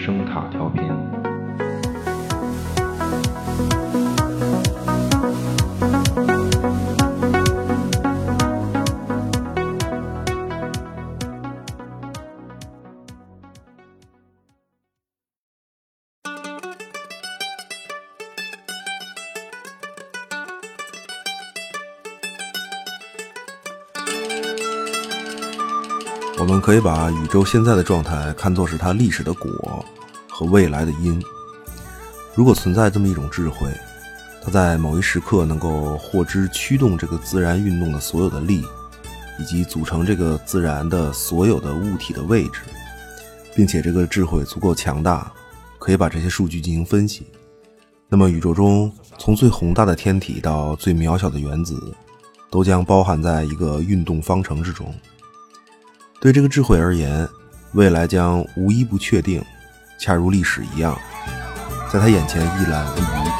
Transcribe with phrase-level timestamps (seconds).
[0.00, 1.09] 声卡调频。
[26.70, 29.84] 可以把宇宙现在的状态看作是它历史的果
[30.28, 31.20] 和未来的因。
[32.32, 33.68] 如果存在这么一种智慧，
[34.40, 38.64] 它在某一时刻能够获知驱动这个自然运动的所有的力，
[39.40, 42.60] 以及组成这个自然的所有的物体的位置，
[43.52, 45.32] 并且这个智慧足够强大，
[45.76, 47.26] 可以把这些数据进行分析，
[48.08, 51.92] 那么宇宙中从最宏大的天体到最渺小的原子，
[52.48, 54.94] 都将包含在一个运动方程之中。
[56.20, 57.26] 对这个智慧而言，
[57.72, 59.42] 未来将无一不确定，
[59.98, 60.94] 恰如历史一样，
[61.90, 63.30] 在他眼前一览无余。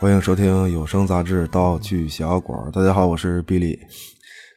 [0.00, 2.58] 欢迎收听有声杂志《道具小馆》。
[2.72, 3.78] 大家好，我是比利。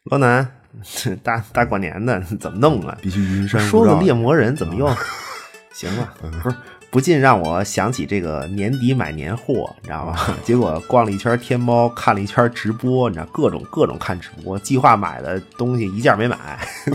[0.05, 0.49] 老南，
[1.23, 2.97] 大大过年的怎么弄啊？
[3.01, 4.87] 必须云山说个猎魔人怎么又
[5.73, 6.13] 行了？
[6.41, 6.55] 不是，
[6.89, 10.17] 不禁让我想起这个年底买年货，你知道吗？
[10.45, 16.37] 结果逛了一圈天猫，看了一圈直播，你知道各种各种看直播，计划买的东西一件没买，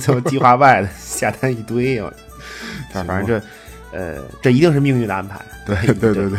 [0.00, 2.00] 就计划外的下单一堆。
[2.00, 2.10] 我
[2.92, 3.42] 反正这，
[3.92, 5.38] 呃，这一定是命运的安排。
[5.66, 6.38] 对对对对，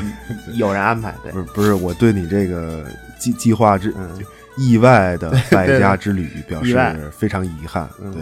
[0.56, 1.14] 有人安排。
[1.22, 2.84] 对不，是不是，我对你这个
[3.20, 4.26] 计计划之、嗯就
[4.58, 6.78] 意外的 败家之旅表示
[7.18, 7.90] 非常遗憾。
[8.02, 8.22] 嗯对，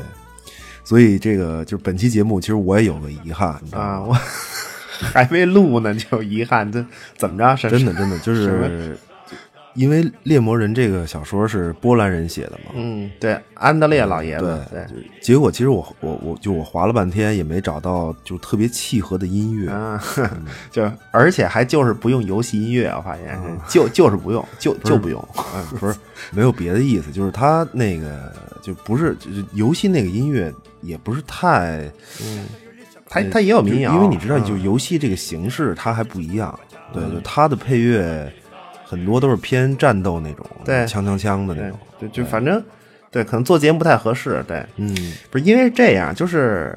[0.84, 4.06] 所以这个就是本期节目，其实我也有个遗憾，你知道啊，吗？
[4.08, 4.14] 我
[5.14, 6.84] 还没录呢，就遗憾，这
[7.18, 7.56] 怎么着？
[7.56, 8.98] 是真的真的就什是
[9.76, 15.04] 因为《猎魔人》这个小说是波兰人写的嘛，嗯，对，安德烈老爷子，对，对。
[15.22, 20.02] 结果其实我我我就我划了半天也没找到就特别契合的音乐，啊，
[20.72, 25.24] 就而且还就是不用游戏音乐，我发现是就就是不用，就就不用，
[25.56, 25.96] 嗯，不是
[26.32, 31.90] 没有别的意思，就是他那个就不是就是游戏那个音乐也不是太，
[32.24, 32.46] 嗯
[33.12, 34.46] 他他也有民谣，因为你知道，嗯。
[34.46, 36.58] 就游戏这个形式它还不一样，
[36.94, 38.32] 对，就它的配乐
[38.90, 42.64] 很多都是偏战斗那种，对枪枪枪的那种，就就反正
[43.12, 46.76] 对，可能做节目不太合适，对，嗯不是因为这样，就是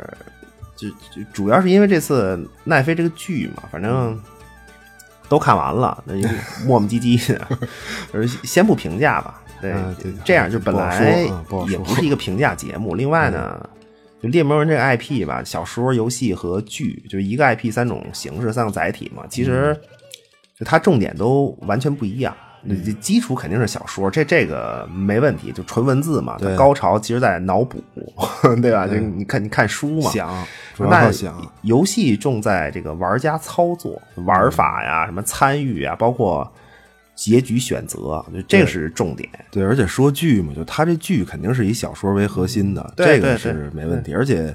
[0.76, 4.20] 就就主要是因为这次奈飞这个剧嘛，反正
[5.26, 6.28] 都看完了，那就
[6.66, 7.48] 磨磨唧唧的，
[8.12, 9.38] 就是先不评价吧。
[9.62, 9.72] 对
[10.24, 11.24] 这样就本来
[11.68, 12.96] 也不是一个评价节目。
[12.96, 13.64] 另外呢，
[14.20, 19.22] 就猎魔人这个 IP 吧，小说、游戏和剧，就是一个 IP 三种形式、三个载体嘛。
[19.30, 19.80] 其实
[20.62, 22.32] 就它重点都完全不一样。
[22.64, 26.36] 你这基础肯定是小说，这这个没问题，就纯文字嘛。
[26.38, 27.82] 对高潮其实在脑补，
[28.62, 28.86] 对吧？
[28.86, 30.46] 就你看你看书嘛，想，
[30.76, 36.48] 主要那想，游戏重在这个玩家操作、玩法呀、什么参与啊，包括
[37.16, 39.28] 结局选择，就这个是重点。
[39.50, 44.14] 对，而且说剧嘛，就它这剧肯定是以小说为核心的，对这个是没问题。
[44.14, 44.54] 而且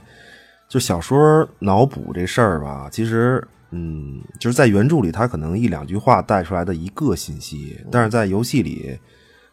[0.70, 8.98] 就小说脑补这事儿吧，其实嗯，就是在原著里，他可能一两句话带出来的一个信息，但是在游戏里，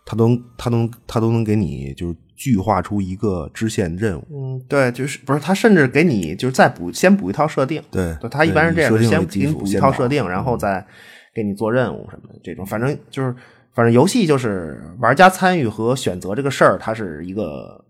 [0.05, 4.25] 他都他都他都能给你就是具化出一个支线任务。
[4.31, 10.87] 嗯，对，就是不是他甚至给你就是再补先补一套设定，对对他一般是这样，先给你补一套设定，然后再
[11.35, 13.35] 给你做任务什么的这种，反正就是
[13.73, 17.84] 反正游戏就是玩家参与和选择这个事儿，它是一个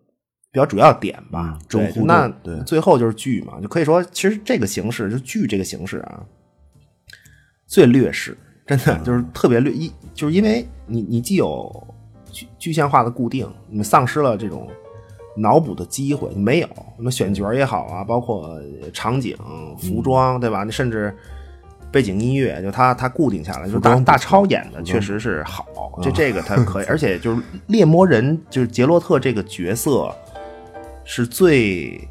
[0.55, 1.93] 比较主要点吧嗯。
[1.93, 6.23] 中那对最后就是剧嘛，就可以说其实这个形式就剧这个形式啊，
[7.67, 11.85] 最劣势，真的嗯就是特别劣，一就是因为你你既有
[12.31, 14.71] 具具象化的固定，你丧失了这种
[15.37, 18.57] 脑补的机会，没有什么选角也好啊，包括
[18.93, 19.37] 场景、
[19.77, 20.63] 服装，对吧？
[20.63, 21.13] 你甚至
[21.91, 25.67] 背景音乐，就它它固定下来，就是大大超演的确实是好，
[26.01, 30.15] 这这个它可以， 而且就是猎魔人，就是杰洛特这个角色
[31.05, 32.09] 是最。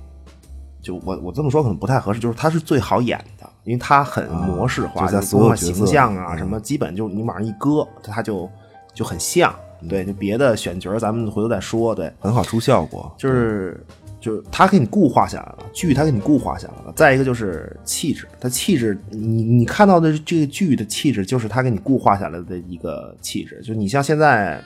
[0.81, 8.49] 就我我这么说可能不太合适，就是他是最好演的，因为他很模式化，就在是包括所有形象啊嗯什么，基本就你往上一搁，他就
[8.93, 9.55] 就很像。
[9.87, 11.95] 对，就别的选角咱们回头再说。
[11.95, 13.81] 对，很好出效果，就是
[14.19, 16.93] 就是他给你固化下来了，剧他给你固化下来了。
[16.95, 23.61] 再一个就是气质，他气质，你你看到的这个剧的气质，就是他给你固化下来的一个气质。
[23.61, 24.61] 就你像现在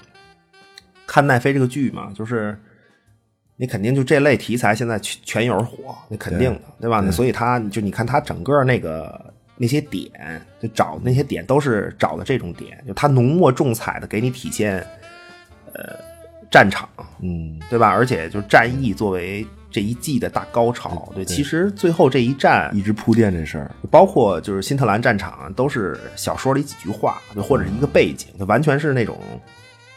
[1.05, 2.59] 看奈飞这个剧嘛，就是
[3.59, 7.01] 你肯定就这类题材现在全全有人火，那肯定的，对吧？
[7.03, 14.77] 那所以他就你看他整个那个那些点，就找那些点都是找的这种点，就他浓墨重彩的给你体现，
[15.73, 15.95] 呃，
[16.51, 16.87] 战场，
[17.19, 17.89] 嗯，对吧？
[17.89, 29.17] 而且就是战役作为这一季的大高潮，对，其实最后这一战一直铺垫这事儿，包括就是新特兰战场，都是小说里几句话，就或者是一个背景，就完全是那种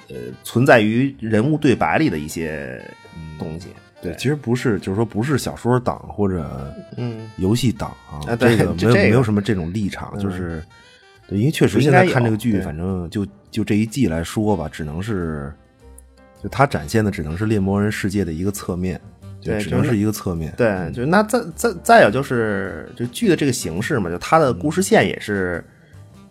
[0.09, 2.83] 呃存在于人物对白里的一些
[3.39, 3.69] 东西。
[4.03, 7.29] 对，其实不是，就是说不是小说党或者嗯。
[7.37, 10.63] 游戏党啊这对个没有这个没有什么这种立场，就是
[11.29, 15.53] 对，因为确实现在看这个剧，反正就就这一季来说吧，只能是
[16.43, 19.01] 就它展现的只能是猎魔人世界的一个侧面，
[19.41, 20.53] 就对只能是一个侧面。
[20.57, 25.65] 对，就那再再再有就是就剧的这个形式嘛，就它的故事线也是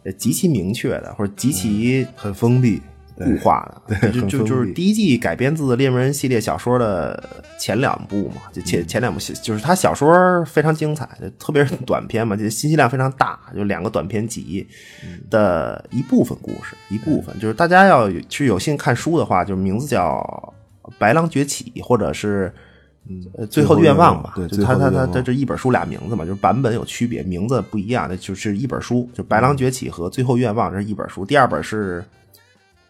[0.03, 2.81] 呃极其明确的，或者极其很封闭，
[3.19, 7.21] 固化的，对就就就是第一季改编自《猎魔人》系列小说的
[7.59, 8.63] 前两部嘛，就嗯。
[8.63, 14.65] 前前两部就是他小说非常精彩，就特别是短篇嘛， 就信息量非常大，就两个短篇集
[15.03, 20.17] 嗯的一部分故事，一部分就是大家要有去有幸看书的话，就是名字叫
[20.97, 22.51] 《白狼崛起》或者是。
[23.35, 32.01] 呃，最后的愿望吧，对就他他他他这一本书俩名字嘛，就是版本有区别，名字不一样，那就是一本书，就《白狼崛起》和《最后愿望》这是一本书，第二本是《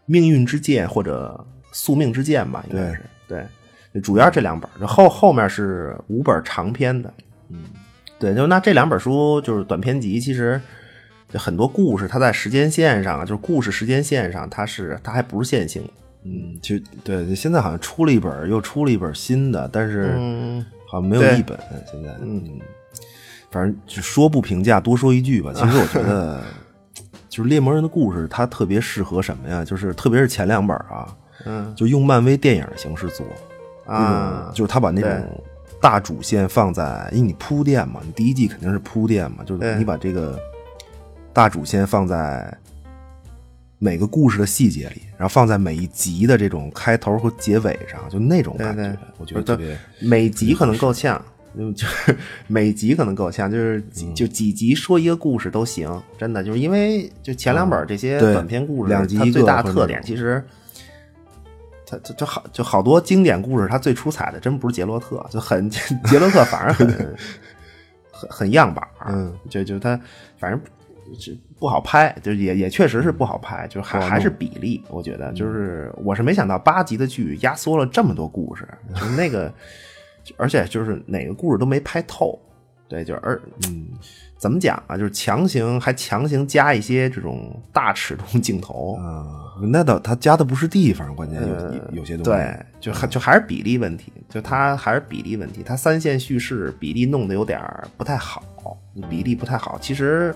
[0.10, 1.40] 命运之剑》或者
[1.72, 3.46] 《宿命之剑》吧，应该是对，
[3.94, 7.14] 就主要这两本，后后面是五本长篇的，
[7.50, 7.60] 嗯，
[8.18, 10.60] 对，就那这两本书就是短篇集，其实
[11.32, 15.84] 就很多故事，它在时间线上，就是故事时间线上，它是它还不是线性。
[15.84, 15.90] 的，
[16.24, 20.66] 嗯，其实对，现在好像出了一本，又出了一本新的，但是嗯。
[20.92, 21.56] 好像没有一本。
[21.86, 22.60] 现在，嗯，
[23.52, 25.52] 反正就说不评价，多说一句吧。
[25.54, 26.42] 其实我觉得，
[27.30, 29.64] 就是猎魔人的故事，它特别适合什么呀？
[29.64, 31.16] 就是特别是前两本啊，
[31.46, 33.26] 嗯就用漫威电影的形式做
[33.86, 35.44] 啊就是他把那种
[35.82, 40.38] 大主线放在，因为你铺垫嘛，你第一季肯定是铺垫嘛，就是你把这个
[41.32, 42.54] 大主线放在
[43.78, 49.78] 每个故事的细节里，然后放在每一集的这种开头和结尾上，就那种感觉，对对我觉得特别。
[50.02, 51.24] 每集可能够呛，
[51.56, 52.16] 嗯，就 是
[52.48, 54.14] 每集可能够呛，就是嗯。
[54.16, 60.44] 就几集说一个故事都行，真的就是因为就前两本这些短篇故事，两集它最大的特点其实。
[61.92, 65.68] 它就就好就好多经典故事，它最出彩的真不是杰洛特，就很
[66.06, 66.88] 杰洛特反而很
[68.12, 69.12] 很很样板儿。
[69.12, 70.00] 嗯，就就他
[70.38, 70.62] 反正
[71.20, 79.52] 是不好拍，就也也确实是不好拍，就还还是比例，我觉得就是我是没想到八集的剧压缩了这么多故事，就是那个，
[80.38, 82.38] 而且就是哪个故事都没拍透，
[82.88, 83.88] 对，就是而嗯，
[84.38, 84.98] 怎么讲啊？
[84.98, 89.26] 就是强行还强行加一些这种大尺度镜头，啊，
[89.72, 97.60] 那倒他加的不是地方，关键有呃有有些东西，对，就还就还是比例问题，就他还是比例问题，他三线叙事比例弄得有点
[97.98, 98.44] 不太好，
[99.10, 99.78] 比例不太好。
[99.82, 100.34] 其实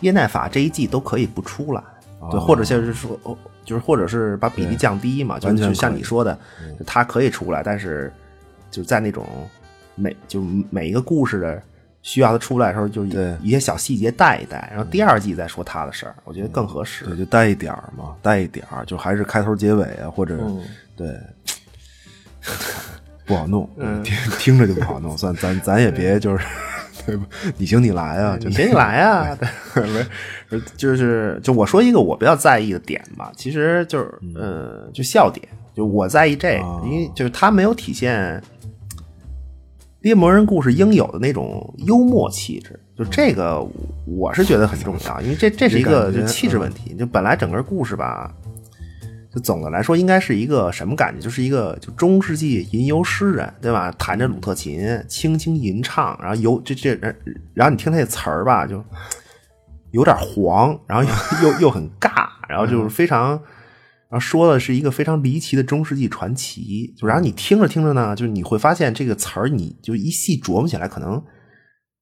[0.00, 1.82] 耶奈法这一季都可以不出来，
[2.30, 6.38] 对，或者就是说，哦就是或者是把比例降低嘛，就就像你说的，
[6.78, 8.12] 就它可以出来，但是
[8.76, 9.26] 就在那种
[9.94, 11.62] 每就每一个故事的。
[12.06, 13.34] 需要他出来的时候，就对。
[13.42, 17.06] 一些小细节带一带，然后第二季再说他的事儿，我觉得更合适。
[17.06, 20.60] 对，就带一点儿嘛，带一点儿，就还是开头结尾啊，或者、嗯。
[20.94, 21.18] 对，
[23.24, 23.66] 不好弄，
[24.04, 26.44] 听听着就不好弄，算咱咱也别就是，
[27.06, 27.24] 对吧？
[27.56, 29.34] 你行你来啊，你行你来啊，
[29.72, 29.82] 对，
[30.50, 38.42] 不是，就是就我说一个我比较在意的点吧，其实就是呃，就笑点，就我在意这个，啊因为就是他没有体现
[40.04, 43.66] 猎魔人故事应有的那种幽默气质，就这个
[44.06, 48.30] 我是觉得很重要，因为这这是一个就气质问题，就本来整个故事吧。
[49.34, 51.20] 就总的来说，应该是一个什么感觉？
[51.20, 53.90] 就是一个就中世纪吟游诗人，对吧？
[53.98, 56.94] 弹着鲁特琴，轻轻吟唱，然后有这这，
[57.54, 58.84] 然后你听他那词儿吧，就
[59.92, 61.10] 有点黄，然后
[61.42, 63.40] 又 又又很尬，然后就是非常，
[64.14, 66.94] 然后说的是一个非常离奇的中世纪传奇。
[66.96, 71.20] 就然后你听着听着呢，就是你会发现这个词儿，你就一细琢磨起来，可能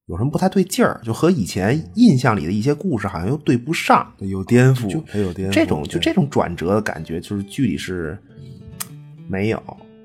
[0.05, 4.13] 有什么不太对劲儿，就和以前印象里的一些故事好像又对不上。
[4.19, 8.15] 有颠覆，还有颠覆，这种就这种转折的感觉，就是剧里是
[9.27, 9.59] 没有。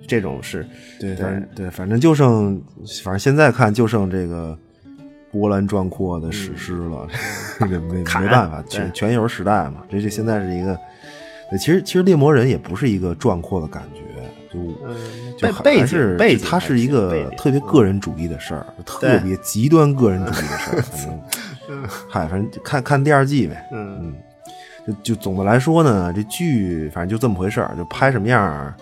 [0.07, 0.67] 这种是
[0.99, 2.59] 对，反正对，反正就剩，
[3.05, 4.59] 反正现在看就剩这个
[5.31, 7.07] 波澜壮阔的史诗了，
[7.61, 10.81] 这没没办法，全全游时代嘛，这这现在是一个，
[11.51, 14.01] 对，其实其实猎魔人也不是一个壮阔的感觉，
[14.53, 21.21] 就就还是景背景它是一个特别个人主义的事儿，特别极端个人主义的事儿， 反正，
[22.09, 24.15] 嗨，反正看看第二季呗，嗯
[24.87, 28.75] 就就总的来说呢，这剧反正就这么回事儿，就拍什么样儿，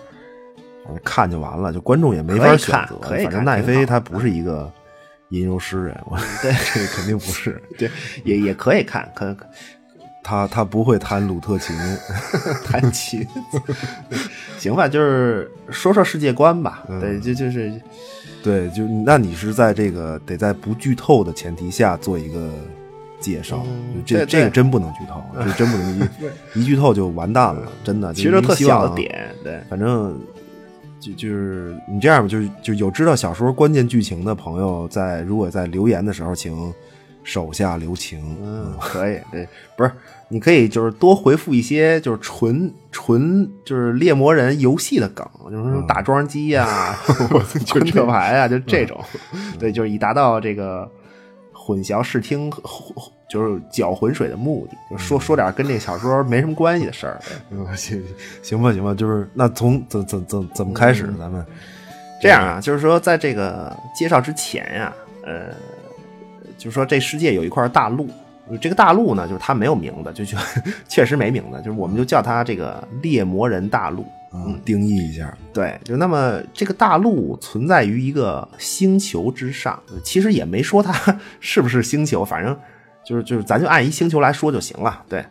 [1.03, 2.97] 看就完了，就观众也没法选择。
[3.01, 4.71] 反正奈飞他不是一个
[5.29, 7.61] 吟游诗人，我对这个肯定不是。
[7.77, 7.89] 对，
[8.23, 9.45] 也也可以看，可可
[10.27, 11.73] 他他不会弹鲁特琴，
[12.69, 13.25] 弹琴，
[14.59, 16.83] 行吧，就是说说世界观吧。
[16.89, 17.71] 嗯对，就就是
[18.43, 22.49] 对，就那你是在这个得在不剧透的前提下做一个
[23.21, 26.09] 介绍，嗯这这个真不能剧透，这真不能
[26.53, 28.13] 一一剧透就完蛋了，真的。
[28.13, 30.19] 其实特小的点，对，反正
[30.99, 36.73] 就就是你这样吧，就是就有知道小说关键剧情的朋友在，如果在留言的时候，请
[37.23, 38.37] 手下留情。
[38.41, 39.91] 嗯，可以，对，不是，
[40.29, 46.95] 你可以就是多回复一些就是纯纯就是猎魔人游戏的梗，就是嗯说打桩机 呀、
[47.71, 48.99] 昆特牌啊，就这种，
[49.57, 50.89] 对，就是以达到这个
[51.53, 52.51] 混淆视听
[53.29, 57.19] 就是搅浑水的目的，就说说点跟这小说没什么关系的事儿。
[57.27, 58.03] 对嗯，行
[58.41, 61.03] 行吧，行吧，就是那从怎怎怎怎么开始？
[61.19, 61.45] 咱们？
[62.21, 64.93] 这样啊，就是说在这个介绍之前呀、
[65.23, 65.53] 呃，
[66.57, 68.09] 就是说这世界有一块大陆，
[68.61, 70.37] 这个大陆呢，就是它没有名字，就就
[70.87, 74.05] 确实没名字，就是我们就叫它这个猎魔人大陆。
[74.33, 82.55] 嗯定义一下，对，就那么这个大陆存在于一个星球之上，其实也没说它 是不是星球，反正
[83.05, 85.01] 就是就是咱就按一星球来说就行了。
[85.07, 85.25] 对，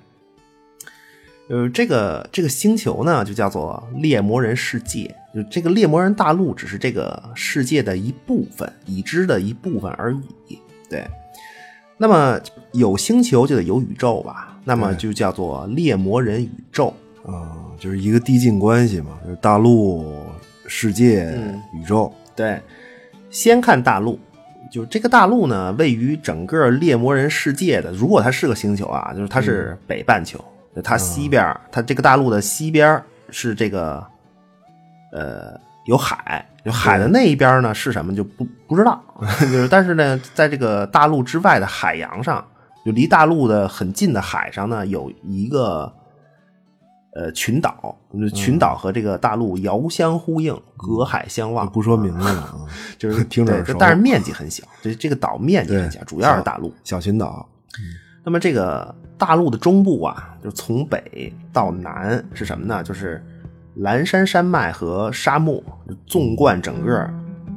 [1.51, 10.13] 呃，这个这个星球呢，就叫做猎魔人世界，就这个猎魔人大陆只是这个世界的一部分，已知的一部分而
[10.49, 10.59] 已。
[10.89, 11.07] 对，
[11.97, 12.39] 那么
[12.73, 16.95] 有星球就得有宇宙吧，那么就叫做猎魔人宇宙。
[17.25, 20.15] 啊、就是一个递进关系嘛，就是大陆、
[20.69, 21.61] 世界、嗯。
[21.75, 22.13] 宇宙。
[22.37, 22.61] 对，
[23.31, 24.17] 先看大陆，
[24.71, 30.39] 就是这个大陆呢，位于整个猎魔人世界的，如果它是个星球啊，就是它是北半球，
[30.77, 34.07] 就它西边儿，它这个大陆的西边是这个，
[35.11, 39.03] 呃，有海，有海的那一边呢是什么就不不知道，
[39.41, 42.45] 就是但是呢，在这个大陆之外的海洋上，
[42.85, 45.91] 就离大陆的很近的海上呢，有一个。
[47.19, 51.67] 呃，群岛，就是群岛和这个大陆遥相呼应，隔海相望。
[51.67, 52.55] 不说名字了啊，
[52.99, 56.75] 就是听着但是面积很小，这这个岛面积很小，主要是大陆。
[56.85, 57.49] 小群岛。
[58.23, 62.83] 那么这个大陆的中部啊，就从北到南是什么呢？
[62.83, 63.25] 就是
[63.77, 65.63] 蓝山山脉和沙漠
[66.07, 67.11] 纵贯整个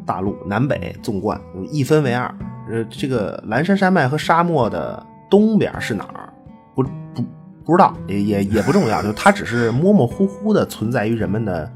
[0.06, 1.40] 大陆，南北纵贯
[1.72, 2.34] 一分为二。
[2.70, 6.30] 呃，这个蓝山山脉和沙漠的东边是哪儿？
[6.76, 6.84] 不
[7.14, 7.24] 不
[7.66, 11.72] 不知道，也也也不重要，就它只是模模糊糊的存在于人们的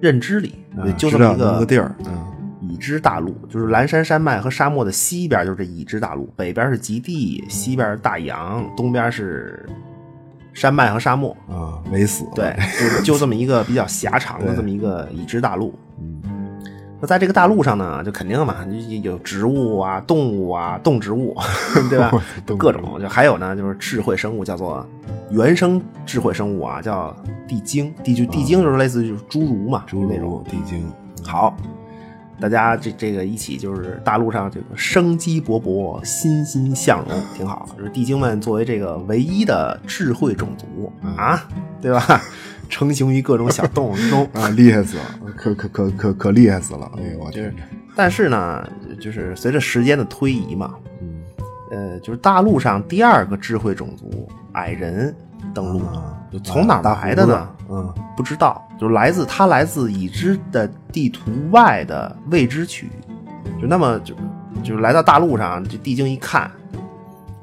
[0.00, 2.24] 认知里，嗯就这么一个地儿嗯
[2.60, 9.68] 已知大陆，就是蓝山山脉和沙漠的西边就是这已知大陆，北边是极地，西边是大洋，东边是
[10.58, 11.34] 山脉和沙漠。
[11.48, 12.24] 啊，没死。
[12.34, 12.54] 对，
[13.04, 15.72] 就就这么一个比较狭长的这么一个已知大陆。
[16.00, 16.20] 嗯，
[17.00, 21.36] 那在这个大陆上呢，就肯定嘛，有有植物啊、动物啊、动植物，
[21.88, 22.10] 对吧？
[22.58, 24.84] 各种，就还有呢，就是智慧生物，叫做
[25.30, 27.14] 原生智慧生物啊，叫
[27.46, 27.94] 地精。
[28.02, 30.84] 地就地精就是类似于就是侏儒嘛，侏儒那种、地精，
[31.24, 31.56] 好，
[32.40, 37.68] 大家这这个一起就是大陆上这个生机勃勃、欣欣向荣，挺好。
[37.76, 41.48] 就是地精们作为这个唯一的智慧种族啊，
[41.80, 42.22] 对吧？
[42.68, 44.28] 成型于各种小动物之中。
[44.34, 45.02] 啊，厉害死了，
[45.36, 46.90] 可可可可可厉害死了！
[46.98, 48.68] 哎呦我就是天，，但是呢，
[49.00, 51.22] 就是随着时间的推移嘛，嗯
[51.70, 55.14] 呃，就是大陆上第二个智慧种族矮人
[55.54, 57.48] 登陆，啊就从哪儿来的呢？
[57.70, 64.14] 嗯不知道，就是来自它来自已知的地图外的未知区域，就那么就
[64.62, 66.50] 就是来到大陆上，这地精一看，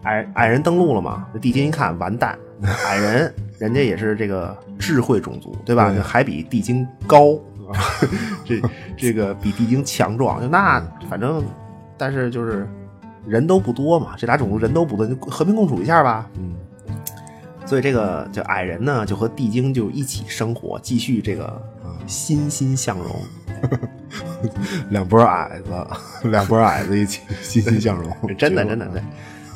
[0.04, 2.38] 矮矮人登陆了嘛，这地精一看完蛋，
[2.88, 5.92] 矮人人家也是这个智慧种族，对吧？
[5.92, 7.40] 对还比地精高，
[8.44, 8.62] 这
[8.98, 11.44] 这个比地精强壮，就那反正，
[11.98, 12.68] 但是就是
[13.26, 16.28] 人都不多嘛，这俩种族人都不多，就和平共处一下吧。
[16.38, 16.56] 嗯
[17.66, 21.62] 所以这个就矮人呢，就和地精就一起生活，继续这个
[22.06, 23.16] 欣欣向荣。
[24.92, 25.72] 两波矮子，
[26.30, 29.02] 两波矮子一起欣欣向荣， 真的真的对。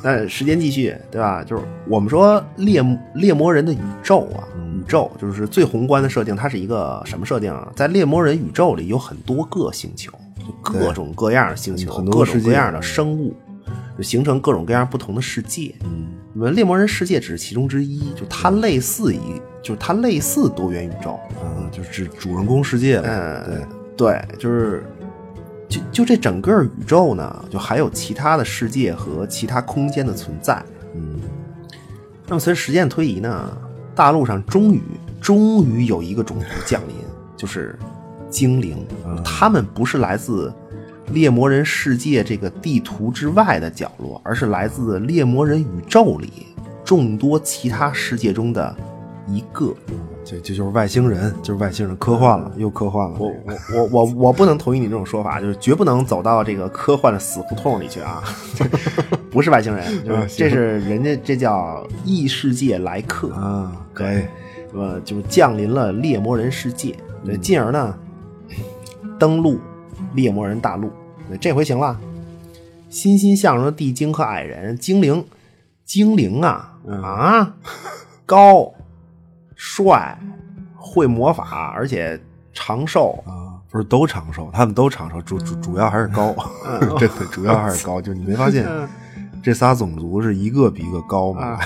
[0.02, 1.44] 那时间继续，对吧？
[1.44, 2.82] 就是我们说猎
[3.16, 7.70] 猎魔人的宇宙啊，宇宙就是最宏观的设定，它是一个什么设定啊？
[7.76, 10.12] 在猎魔人宇宙里有很多个星球，
[10.64, 13.36] 各种各样的星球，各种各样的生物，
[13.98, 15.76] 就形成各种各样不同的世界。
[15.84, 21.20] 嗯我们猎魔人世界只是其中之一，就它类似于，就是它类似多元宇宙。
[21.42, 23.68] 嗯，就是主人公世界了，嗯，
[23.98, 24.84] 对，对，就是
[25.68, 30.64] 就就这整个宇宙呢，就还有其他的世界和其他空间的存在。
[30.96, 31.20] 嗯
[32.28, 33.58] 那么随着时间的推移呢，
[33.96, 34.82] 大陆上终于
[35.20, 36.96] 终于有一个种族降临，
[37.36, 37.78] 就是
[38.30, 38.86] 精灵，
[39.26, 40.54] 他们不是来自
[41.12, 46.48] 猎魔人世界这个地图之外的角落，而是来自猎魔人宇宙里
[46.84, 48.76] 众多其他世界中的
[49.28, 49.74] 一个。
[50.26, 53.18] 这这就是外星人，就是外星人，科幻了，又科幻了。
[53.18, 58.24] 我我我我我不能同意你这种说法，就是绝不能走到这个科幻的死胡同里去啊！
[59.32, 64.22] 不是外星人，就是这是人家这叫异世界来客啊，可以，
[64.74, 67.96] 呃，就是降临了猎魔人世界，对，进而呢
[69.18, 69.60] 登陆
[70.14, 70.92] 猎魔人大陆，
[71.40, 72.00] 这回行了，
[72.90, 75.26] 欣欣向荣的地精和矮人精灵，
[75.86, 77.54] 精灵啊啊
[78.26, 78.74] 高。
[79.62, 80.18] 帅，
[80.74, 82.18] 会魔法，而且
[82.54, 83.60] 长寿啊！
[83.70, 86.34] 不是都长寿，他们都长寿，主主主要还是高，
[86.98, 88.00] 真的主要还是高。
[88.02, 88.66] 就你没发现
[89.44, 91.60] 这仨种族是一个比一个高吗？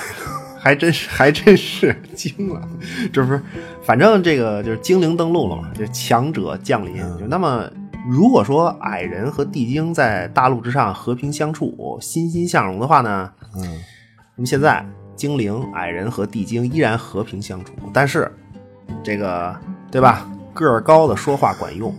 [0.58, 2.68] 还真是， 还真是惊了。
[3.14, 3.40] 这不是，
[3.84, 6.98] 反正这个就是精灵登陆了嘛，就强者降临。
[7.20, 7.70] 就那么，
[8.08, 13.32] 如果说矮人和地精在大陆之上和平相处、欣欣向荣的话呢？
[13.56, 13.80] 嗯，
[14.36, 14.86] 那么现在。
[15.16, 18.30] 精灵、矮人和地精依然和平相处，但是，
[19.04, 19.56] 这个
[19.92, 20.28] 对吧？
[20.56, 21.94] 个儿高的说话管用。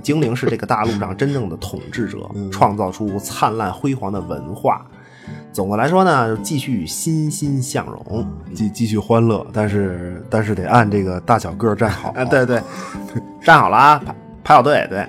[0.00, 4.86] 精灵是这个大陆上真正的统治者，创造出灿烂辉煌的文化。
[5.52, 8.24] 总的来说呢，就继续欣欣向荣，
[8.54, 9.44] 继继续欢乐。
[9.52, 12.10] 但是，但是得按这个大小个站好。
[12.10, 12.62] 啊，对对，
[13.42, 14.14] 站好了啊，排
[14.44, 14.86] 排好队。
[14.88, 15.04] 对。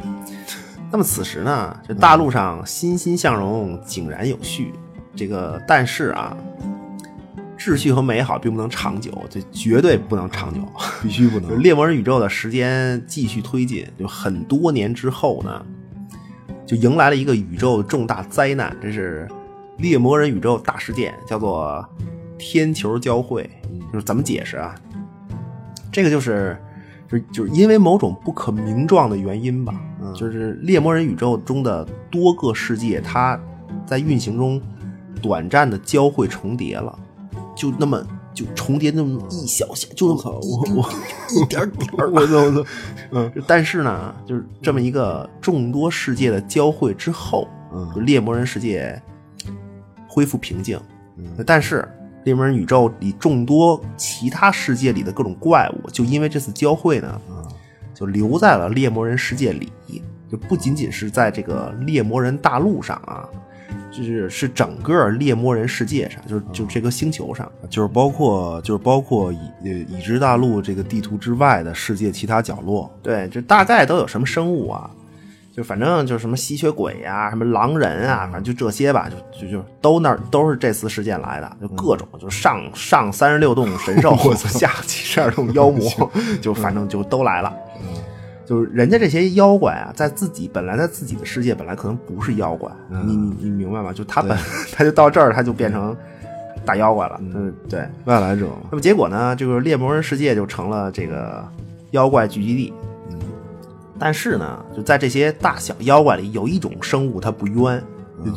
[0.92, 4.74] 那么此时呢，这大陆上欣欣向荣井然有序。
[5.16, 6.36] 这个但是啊。
[7.64, 10.62] 秩序和美好并不能长久，这绝对不能长久，
[11.04, 11.62] 必须不能。
[11.62, 15.64] 猎魔人宇宙的时间继续推进，就很多年之后呢，
[16.66, 19.28] 就迎来了一个宇宙重大灾难，这是
[19.78, 21.88] 猎魔人宇宙大事件，叫做
[22.40, 23.48] 天球交汇。
[23.94, 24.74] 就是怎么解释啊？
[25.92, 26.60] 这个就是，
[27.12, 29.74] 就就是因为某种不可名状的原因吧，
[30.16, 33.38] 就是猎魔人宇宙中的多个世界，它
[33.86, 34.62] 在运行中
[35.22, 36.98] 短暂的交汇重叠了。
[37.54, 38.02] 就那么
[38.34, 40.90] 就重叠那么一小下，就那么我我
[41.38, 42.70] 一点点 我操我操，
[43.12, 49.00] 嗯，但是呢，就是这么一个众多世界的交汇之后，嗯，猎魔人世界
[50.08, 50.80] 恢复平静，
[51.18, 51.86] 嗯，但是
[52.24, 57.46] 猎魔人宇宙里众多其他世界里的各种怪物，就因为这次交汇呢，嗯，
[57.94, 59.72] 就留在了猎魔人世界里，
[60.30, 63.28] 就不仅仅是在这个猎魔人大陆上啊。
[63.90, 69.38] 就是是整个猎魔人世界上，就是就这个星球上，就是包括就是包括已
[69.90, 72.90] 已知大陆这个地图之外的世界其他角落。
[73.04, 74.90] 对，就大概都有什么生物啊？
[75.52, 86.10] 就反正就是什么吸血鬼呀，什么狼人啊，反正就这些吧，就就就都那都是这次事件来的，就各种就上上三十六洞神兽，下七十二洞妖魔，
[86.42, 87.54] 就反正就都来了。
[88.46, 93.94] 就是人家这些妖怪啊，在自己本来在自己的世界本来可能不是妖怪，你你你明白吗？
[93.94, 94.38] 就他本
[94.74, 95.96] 他就到这儿他就变成
[96.66, 98.48] 大妖怪了，嗯，对，外来者。
[98.70, 101.46] 那么结果呢，就是猎魔人世界就成了这个
[101.92, 102.74] 妖怪聚集地。
[104.02, 107.82] 嗯，但是呢，就在这些大小妖怪里，有一种生物它不冤，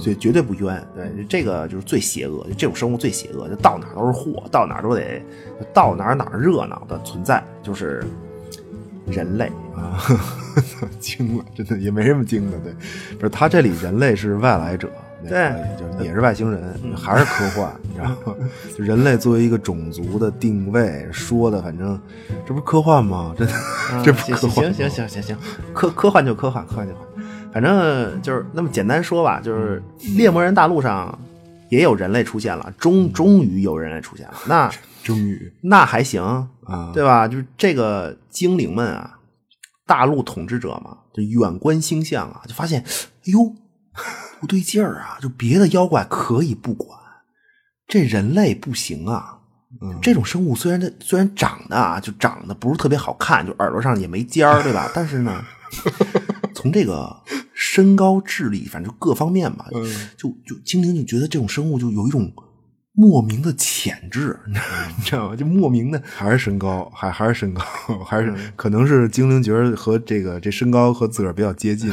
[0.01, 0.87] 绝绝对不冤。
[0.95, 5.23] 对，这个就是最邪恶，就这种生物最邪恶，就到哪都是祸，到哪都得
[5.73, 8.05] 到哪哪热闹的存在，就是
[9.07, 9.51] 人类。
[9.75, 9.99] 啊，
[11.01, 12.73] 惊了，真的也没什么惊的，对，
[13.19, 14.89] 不是他这里人类是外来者，
[15.29, 15.55] 对，
[15.99, 18.35] 就也是外星人，还是科幻，你知道吗？
[18.77, 22.01] 就人类作为一个种族的定位说的，反正
[22.47, 23.35] 这不是科幻吗？
[23.37, 23.47] 这
[24.05, 24.65] 这不科幻？
[24.73, 25.37] 行行行行行，
[25.73, 29.83] 科科幻就科幻，科幻就科幻，反正就是那么简单说吧，就是
[30.17, 31.19] 猎魔人大陆上
[31.71, 34.71] 也有人类出现了，终终于有人类出现了，那
[35.03, 36.23] 终于那还行
[36.65, 37.29] 啊，对吧？
[37.29, 39.19] 就是这个精灵们啊。
[39.87, 42.87] 大陆统治者嘛，就远观星象啊，就发现，哎
[43.25, 43.55] 呦，
[44.45, 45.17] 不对劲儿啊！
[45.23, 46.99] 就别的妖怪可以不管，
[47.89, 49.39] 这人类不行啊。
[50.03, 54.91] 这种生物虽然它虽然长得啊，就长得不是特别好看，就耳朵上也没尖儿，对吧？
[54.95, 55.43] 但是呢，
[56.55, 57.17] 从这个
[57.55, 59.67] 身高、智力，反正各方面吧，
[60.19, 62.31] 就就精灵就觉得这种生物就有一种。
[62.97, 65.35] 莫名的潜质， 你知道吗？
[65.35, 67.61] 就莫名的，还是身高，还 还是身高，
[68.07, 71.91] 还是可能是精灵觉得和这个这身高和自个儿比较接近，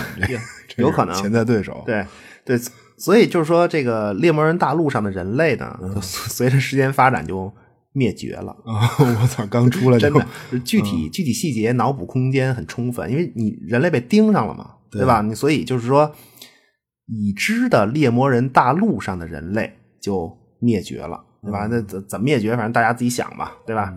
[0.68, 1.82] 这有可能潜在对手。
[1.88, 2.06] 对
[2.46, 2.58] 对，
[2.98, 7.52] 所以就是说，这个猎魔人大陆上的人类呢，随着时间发展就
[7.94, 8.90] 灭绝了啊。
[9.22, 10.26] 我操，刚出来 真的，
[10.66, 15.22] 具体具体细节脑补空间很充分，因为你人类被盯上了嘛，对吧？
[15.22, 16.14] 你所以就是说，
[17.08, 20.38] 已知的猎魔人大陆上的人类就。
[20.64, 21.66] 灭绝了，对吧？
[21.72, 22.56] 那怎怎么灭绝？
[22.56, 23.92] 反正大家自己想吧，对吧？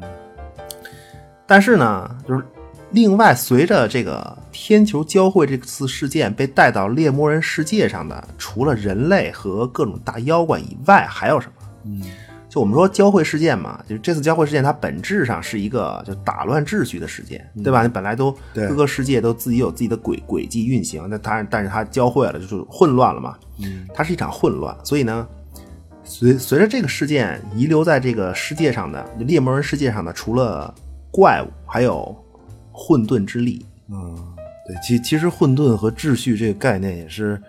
[1.47, 2.43] 但是呢，就是
[2.93, 11.53] 另外，随着这个天球交汇这次事件被带到猎魔人世界上的，除了人类和各种大妖怪以外，还有什么？
[11.87, 12.03] 嗯，
[12.49, 17.83] 就我们说交汇事件嘛，就这次交汇事件，它本质上是一个就打乱秩序的事件，对吧？
[17.83, 23.37] 你本来都各个世界都自己有自己的轨轨迹运行，那它但是它交汇了，就是混乱了嘛。
[23.59, 25.27] 嗯，它是一场混乱，所以呢，
[26.05, 30.73] 随随着这个事件遗留在这个世界上的猎魔人世界上的，除了
[31.11, 32.17] 怪物，还有
[32.75, 33.65] 混沌之力。
[33.89, 34.15] 嗯，
[34.67, 37.41] 对，其其实混沌和秩序这个概念也是，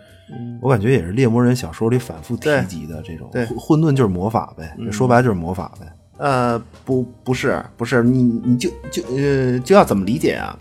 [0.62, 5.92] 我感觉也是猎魔人小说里反复提及的这种对混混沌就是魔法呗，说白了就是魔法呗。
[6.18, 10.58] 呃，不，不是，不是，你你就就呃就要怎么理解啊？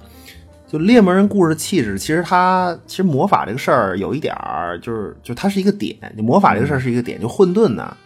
[0.67, 7.97] 就猎魔人故事的气质，其实它其实魔法这个事儿有一点儿，就是就它是一个点，就魔法这个事儿是一个点，就混沌呢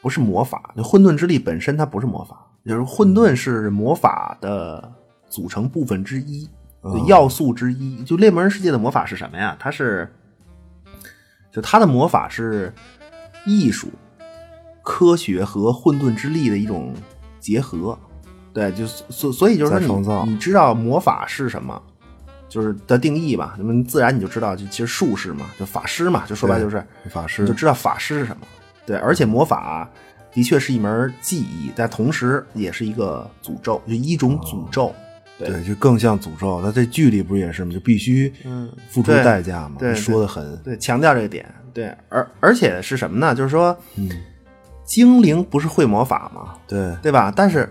[0.00, 4.90] 不是魔法，就混沌之力本身它不是魔法，就是混沌是魔法的
[5.36, 6.48] 组成部分之一，
[6.82, 8.02] 就要素之一。
[8.04, 9.54] 就猎魔人世界的魔法是什么呀？
[9.60, 10.10] 它是
[11.52, 12.72] 就它的魔法是
[13.44, 13.88] 艺术、
[14.82, 16.94] 科学和混沌之力的一种
[17.38, 17.98] 结合。
[18.54, 21.82] 对，就所所以就是说你你知道魔法是什么，
[22.48, 23.54] 就是的定义吧。
[23.58, 28.46] 那么自然你就知道，就其实术士嘛，就法师嘛，就说白就是法师就知道法师是什么。
[28.86, 29.86] 对，而且魔法
[30.32, 34.94] 的确是一门技艺，但同时也是一个诅咒，就一种诅咒。
[35.38, 36.60] 对对，就更像诅咒。
[36.62, 37.72] 那这剧里不是也是吗？
[37.72, 41.46] 就必须嗯付出代价嘛，对对说的很对，强调这个点。
[41.74, 43.34] 对，而而且是什么呢？
[43.34, 44.08] 就是说，嗯，
[44.84, 46.54] 精灵不是会魔法吗？
[46.66, 47.30] 对对吧？
[47.34, 47.70] 但是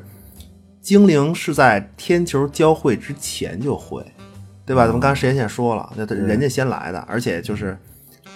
[0.80, 4.06] 精灵是在天球交汇之前就会，
[4.64, 4.86] 对吧？
[4.86, 7.76] 咱们刚才时间线说了，那他人家先来的，而且就是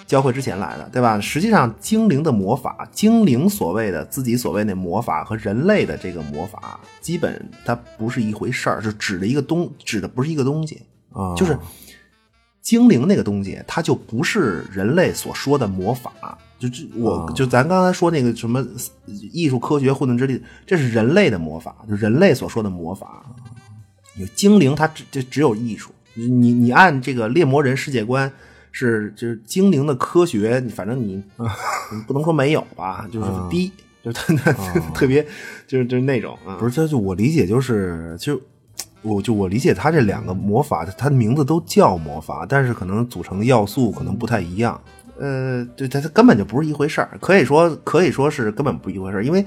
[0.09, 1.19] 交汇之前来的，对吧？
[1.19, 10.81] 实际上，精灵的魔法，精灵所谓的自己所谓那魔法和人类的这个魔法，基本它不是一回事儿，是指的一个东，指的不是一个东西，
[11.13, 11.55] 啊，就是
[12.59, 16.11] 精灵那个东西，它就不是人类所说的魔法。
[16.57, 18.65] 就这，我、啊就咱刚才说那个什么
[19.05, 23.23] 艺术、科学、混沌之力，这是人类的魔法，就人类所说的魔法。
[24.15, 25.91] 有精灵，它只就只有艺术。
[26.15, 28.29] 你你按这个猎魔人世界观
[28.71, 31.23] 是就是精灵的科学，反正你
[31.91, 33.71] 你 不能说没有吧，就是低，
[34.03, 34.33] 就特
[34.93, 35.25] 特别
[35.67, 38.39] 就是就是那种啊，不是，他就我理解就是，就
[39.01, 44.79] 我就我理解，它这两个魔法，它的名字都叫魔法，但是可能组成的要素可能不太一样。
[45.17, 49.45] 呃，对，它它根本就不是一回事儿，可以说可以说是根本不一回事儿，因为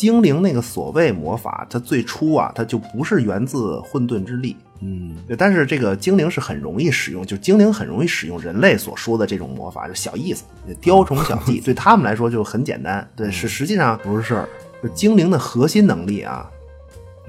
[0.00, 10.44] 精灵那个所谓魔法，它最初啊，它就不是源自混沌之力，嗯，但是这个精灵是很容易使用，就精灵很容易使用人类所说的这种魔法，就小意思，
[10.80, 14.48] 雕虫小技， 对他们来说就很简单，对，是实际上不是事儿。
[14.82, 16.50] 就精灵的核心能力啊，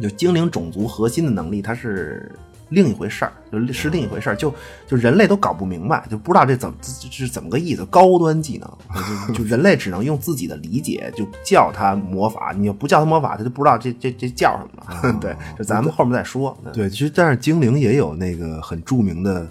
[0.02, 2.32] 就精灵种族核心的能力，它是
[2.72, 4.36] 另一回事儿，就是另一回事儿。
[4.36, 4.54] 就
[4.88, 7.86] 就人类都搞不明白，就不知道这怎么这这是怎么个意思。
[7.86, 15.14] 高端技能，就就人类只能用自己的理解就叫它魔法，你要不叫它魔法，他就不知道这这这叫什么了。
[15.22, 16.58] 对，就咱们后面再说。
[16.74, 19.48] 对，其实但是精灵也有那个很著名的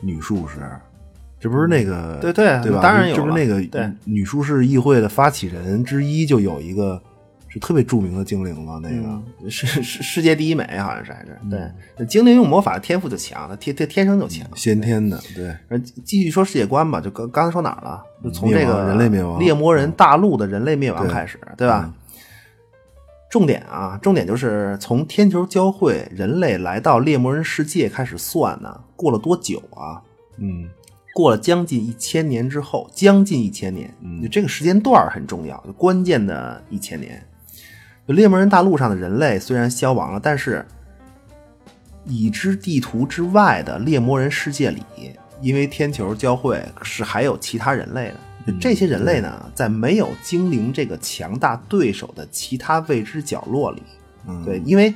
[0.00, 0.60] 女术士，
[1.40, 2.80] 这不是那个对对对吧？
[2.82, 7.02] 当然有这不是那个女术士议会的发起人之一，就有一个
[7.52, 8.96] 是特别著名的精灵嘛，那个。
[8.96, 14.46] 嗯 是世世界第一美好像是还是对，精灵用魔法的天赋就强，他天天天生就强。
[14.54, 18.02] 先天的，对，呃，继续说世界观吧，就刚刚才说哪儿了？
[18.22, 21.92] 就从这个人类灭亡猎魔人大陆的人类灭亡开始，对吧？
[23.30, 30.02] 重点啊，重点就是从天球交汇，人类来到猎魔人世界开始算呢，过了多久啊？
[30.36, 30.68] 嗯，
[31.14, 37.20] 过了将近一千年之后，将近一千年，嗯就这个时间段很重要，就关键的一千年。
[38.10, 40.66] 就猎魔人大陆上的人类虽然消亡了，但是
[42.04, 44.82] 已知地图之外的猎魔人世界里，
[45.40, 48.14] 因为天球交汇是还有其他人类的。
[48.44, 53.82] 就这些人类呢，在没有精灵这个强大对手的其他未知角落里，
[54.26, 54.92] 嗯对，因为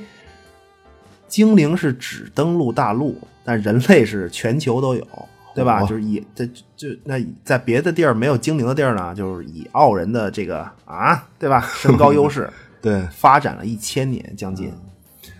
[1.29, 5.07] 精灵是只登陆大陆，但人类是全球都有，
[5.53, 5.81] 对吧？
[5.83, 11.65] 哦就是以这就那在别的地儿没有精灵的地儿呢，就是以傲人的这个啊，对吧？
[11.75, 12.49] 身高优势
[12.85, 14.71] 对，发展了一千年将近。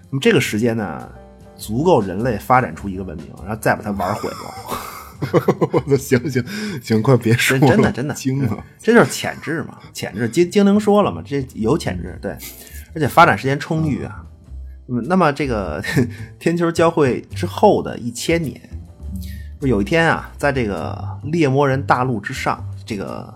[0.10, 1.08] 那么这个时间呢，
[1.56, 5.96] 足够人类发展出一个文明，然后再把它玩毁了。
[5.96, 6.44] 行行
[6.82, 12.32] 行，快别说了，真真的真的惊了，这就是潜质嘛，潜质精精灵说了嘛，这有潜质，对，
[12.96, 14.26] 而且发展时间充裕啊。
[14.88, 15.80] 嗯，那么这个
[16.40, 18.60] 天球交汇之后的一千年，
[19.62, 23.32] 有一天啊，在这个猎魔人大陆之上，这个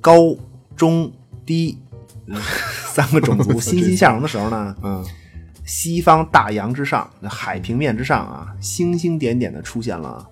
[0.00, 0.34] 高
[0.74, 1.12] 中
[1.46, 1.87] 低、嗯
[2.92, 5.04] 三个种族 欣欣向荣的时候呢，嗯。
[5.64, 10.26] 西方大洋之上，那海平面之上啊，星星点点的出现了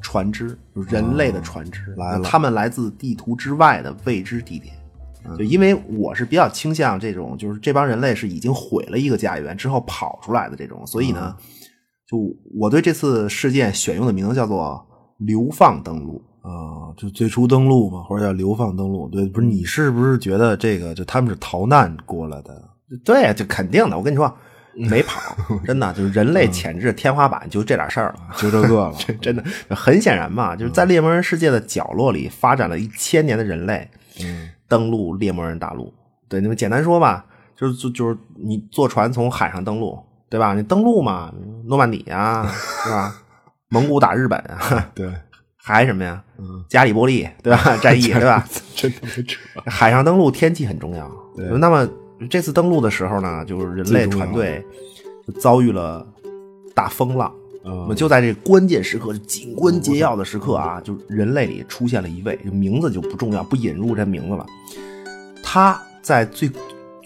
[0.00, 2.22] 船只，就是人类的船只，来了。
[2.24, 4.74] 他们来自地图之外的未知地点。
[5.36, 11.36] 就因为我是比较倾向这种，就是这帮人类是已经毁了一个家园之后跑出来的这种，所以呢，
[12.08, 12.16] 就
[12.58, 14.82] 我对这次事件选用的名字叫做
[15.20, 16.24] “流放登陆”。
[16.42, 19.08] 啊，就最初登陆嘛，或者叫流放登陆。
[19.08, 22.62] 对，不是你是不是觉得这个就他们是逃难过来的？
[23.04, 23.96] 对，就肯定的。
[23.96, 24.34] 我跟你说，
[24.74, 25.20] 没跑，
[25.64, 28.94] 真的就是人类潜质天花板就这点事儿了，就这个了。
[28.98, 33.88] 这真的很显然嘛，就是在猎魔人世界的角落里发展了一千年的人类，
[34.22, 35.92] 嗯登陆猎魔人大陆。
[36.28, 37.26] 对，你们简单说吧，
[37.56, 39.98] 就是就就是你坐船从海上登陆，
[40.28, 40.54] 对吧？
[40.54, 41.32] 你登陆嘛，
[41.66, 42.46] 诺曼底啊，
[42.84, 43.14] 是吧？
[43.70, 45.12] 蒙古打日本啊，对，
[45.62, 46.22] 还什么呀？
[46.38, 47.76] 嗯，加里波利，对吧？
[47.82, 48.46] 战役，对吧？
[48.74, 49.38] 真他妈扯。
[49.66, 51.10] 海上登陆天气很重要。
[51.36, 51.88] 对那么
[52.28, 54.64] 这次登陆的时候呢，就是人类船队
[55.26, 56.06] 就遭遇了
[56.74, 57.32] 大风浪。
[57.62, 64.46] 那么嗯就在这关键时刻、紧关节要的时刻啊，就人类里出现了一位，名字就不重要，不引入这名字了。
[65.42, 66.50] 他在最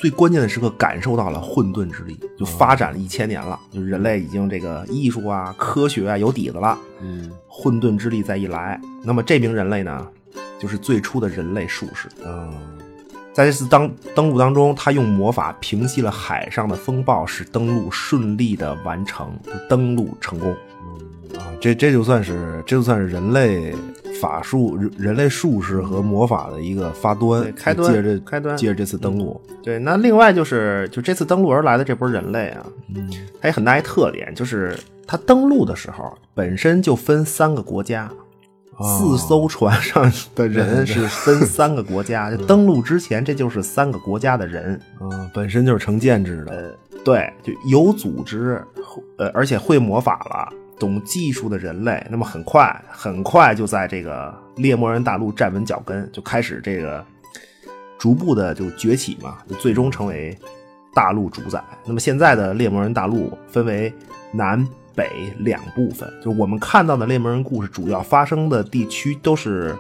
[0.05, 6.77] 最关键的时刻感受到了混沌之力，就发展了一千年了，就是人类已经这个艺术啊、科学啊有底子了。
[7.01, 10.07] 嗯混沌之力再一来，那么这名人类呢，
[10.59, 12.07] 就是最初的人类术士。
[12.23, 12.53] 嗯
[13.33, 19.35] 在这次当登陆当中，他用魔法平息了海上的风暴，使登陆顺利的完成，
[19.71, 20.53] 登陆成功。
[21.39, 23.75] 啊，这这就算是这就算是人类
[24.21, 28.57] 法术、人人类术士和魔法的一个发端，开端借着开端。
[28.57, 33.11] 借着这次登陆，对，那另外就是，就这次登陆而来的这波人类啊，嗯。
[33.41, 38.11] 它有很大一特点，就是它登陆的时候本身就分三个国家，
[38.77, 38.87] 哦。
[38.87, 46.75] 四艘船上的人是分三个国家，就登陆之前这就是三个国家的人，嗯，本身就是成建制的，
[47.05, 48.63] 对，就有组织，
[49.19, 57.05] 呃，而且会魔法了，懂技术的人类，那么很快很快就在这个猎魔人大陆站稳脚跟，就开始这个
[57.99, 60.37] 逐步的就崛起嘛，就最终成为
[60.93, 61.63] 大陆主宰。
[61.87, 63.93] 那么现在的猎魔人大陆分为
[64.33, 65.09] 南北
[65.39, 69.75] 两部分，就我们看到的猎魔人故事主要发生的地区都是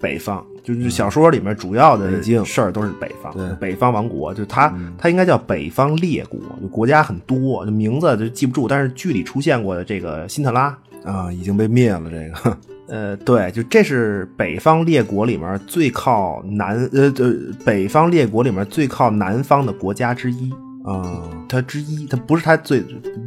[0.00, 0.44] 北方。
[0.74, 12.02] 就是小说里面主要的事儿都是北方，对北方王国，就它它应该叫北方列国，就国家很多，就名字就记不住，但是剧里出现过的这个辛特拉，啊，已经被灭了。
[12.10, 20.50] 这个， 呃，对，就这是北方列国里面最靠南，呃呃，北方列国里面最靠南方的国家之一，
[20.84, 21.02] 啊，
[21.48, 22.82] 它之一，它不是它最，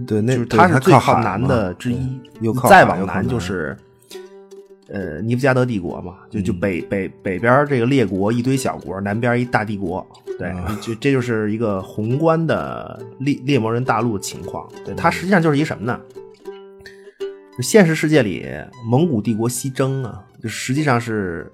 [0.05, 3.77] 对，那就是对它它是最靠南的之一对，又靠再往南就是。
[4.91, 10.05] 呃，尼夫加德帝国嘛，就嗯就北、北北边这个列国一堆小国，南边一大帝国，
[10.37, 14.67] 对，啊就这就是一个宏观的猎猎魔人大陆的情况。
[14.83, 15.99] 对，它实际上就是一什么呢？
[17.57, 18.45] 就现实世界里，
[18.89, 21.51] 蒙古帝国西征啊，就实际上是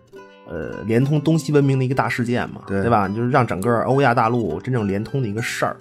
[0.50, 3.08] 呃连通东西文明的一个大事件嘛，对吧？
[3.08, 5.78] 就是让整个欧亚大陆真正连通的一个事儿。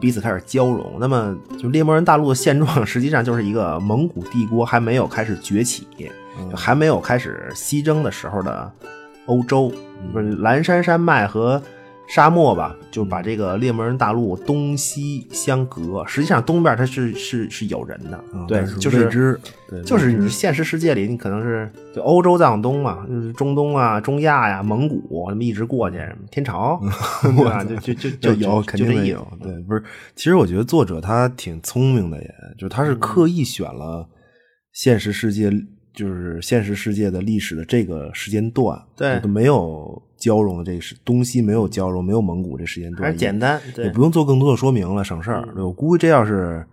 [0.00, 5.86] 彼此开始交融，那么就猎魔人大陆的现状，实际上就是一个蒙古帝国还没有开始崛起，
[6.50, 8.70] 就还没有开始西征的时候的
[9.26, 9.72] 欧洲，
[10.12, 11.60] 不是蓝山山脉和
[12.08, 16.04] 沙漠吧，就把这个猎魔人大陆东西相隔。
[16.06, 25.98] 实际上东边它是是是有人的，对，就是未知对就是你现实世界里，你可能是就欧洲再往东嘛，就是中东啊、中亚呀、蒙古，那么一直过去，
[26.30, 26.80] 天朝，
[27.22, 27.64] 对吧？
[27.64, 29.82] 就就就就 有肯定有，对，不是。
[30.14, 34.08] 其实我觉得作者他挺聪明的，也就是他是嗯刻意选了
[34.72, 35.50] 现实世界，
[35.96, 45.48] 就是现实世界的历史的这个时间段，对都没有交融的这个时东西没有交融，没有蒙古这时间段，还是简单，对也不用做更多的说明了，省事儿。
[45.54, 46.64] 对我估计这要是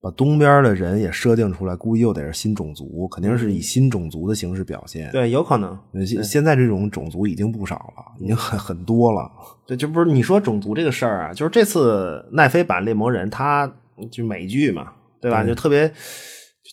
[0.00, 5.10] 把东边的人也设定出来，估计又得是新种族，肯定是以新种族的形式表现。
[5.12, 5.78] 对，有可能。
[6.06, 9.30] 现现在这种种族已经不少了，已经很很多了。
[9.66, 13.72] 对，就不是你说种族这个事儿啊，就是这次奈飞版猎魔人，他
[14.10, 15.44] 就美剧嘛，对吧？
[15.44, 15.94] 就特别就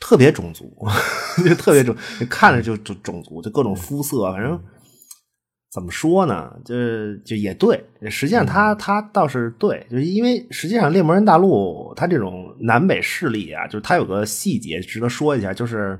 [0.01, 0.71] 特别种族，
[1.43, 4.59] 就特别种，你看着就就种族，就各种肤色，反正
[5.71, 6.51] 怎么说呢？
[6.63, 6.75] 就
[7.25, 15.99] 就也对，实际上他他倒是对，就是因为实际上猎魔人大陆它这种南北势力啊，就是它有个细节值得说一下，就是。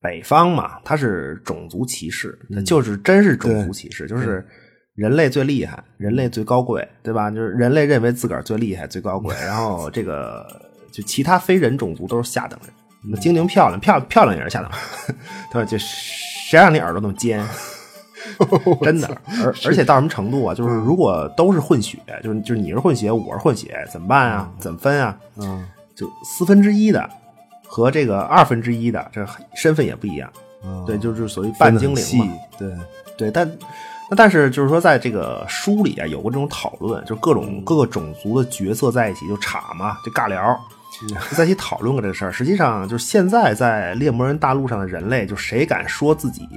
[0.00, 4.46] 北方嘛，它是种族歧视，它就是真是种族歧视，就是
[4.94, 7.28] 人类最厉害，人类最高贵，对吧？
[7.32, 10.46] 就是人类认为自个儿最厉害、最高贵， 然后这个
[10.90, 12.72] 就其他非人种族都是下等人。
[13.02, 15.16] 那精灵漂亮，漂漂亮也是下等人，
[15.52, 15.64] 对吧？
[15.64, 17.44] 就谁让你耳朵那么尖，
[18.82, 19.08] 真的。
[19.42, 20.54] 而而且到什么程度啊？
[20.54, 24.50] 就是如果都是混血，就是就是你是混血，我是混血，怎么办啊？
[24.58, 25.16] 怎么分啊？
[25.36, 27.08] 嗯就四分之一的
[27.66, 30.30] 和这个二分之一的，这身份也不一样。
[30.64, 32.34] 嗯，对，就是属于半精灵嘛。
[32.58, 32.72] 对，
[33.16, 33.48] 对，但
[34.10, 40.58] 那但是就是说，在这个书里啊，有过这种讨论，就各嗯种各个种族的角色在一起就插嘛，就尬聊，
[41.30, 42.32] 在一起讨论过这个事儿。
[42.32, 46.48] 实际上，就是现在在猎魔人大陆上的人类，就谁敢说自己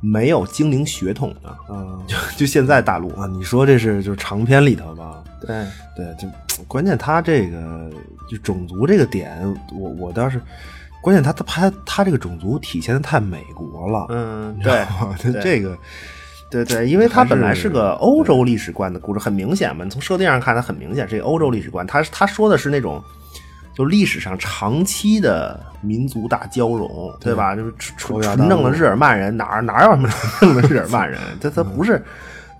[0.00, 1.50] 没有精灵血统呢？
[1.70, 5.22] 嗯就就现在大陆啊，你说这是就是长篇里头吧？
[5.40, 5.64] 对，
[5.96, 6.28] 对，就
[6.68, 7.90] 关键他这个
[8.30, 9.40] 就种族这个点，
[9.72, 10.40] 我我倒是
[11.00, 15.78] 关键他他他他这个种族体现的太美国了，嗯， 对，吗这对这个
[16.50, 19.84] 对对，因为他本来是个欧洲历史观的故事，很明显嘛。
[19.84, 21.86] 你从设定上看，它很明显是一个欧洲历史观。
[21.86, 23.02] 他他说的是那种，
[23.74, 27.56] 就历史上长期的民族大交融，对吧？
[27.56, 31.18] 就是纯纯正的日耳曼人，哪儿哪儿有什么纯正的日耳曼人？
[31.40, 32.02] 他他不是。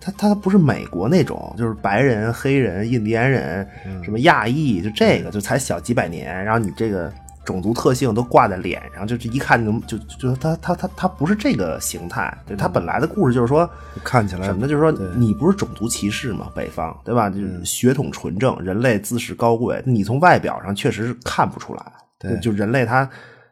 [0.06, 3.66] 他他不是美国那种，就是白人、黑人、印第安人，
[4.02, 7.10] 什么亚裔，就这个就才小几百年，然后你这个
[7.44, 13.68] 种族特性都挂在脸上，就是一看就能就就就他他他他不是这个形态，对他本来的故事就是说，
[14.02, 14.68] 看起来什么呢？
[14.68, 17.28] 就是说你不是种族歧视嘛，北方对吧？
[17.28, 23.08] 就是血统纯正，人类自视高贵，你从外表上确实是看不出来，对就就人类他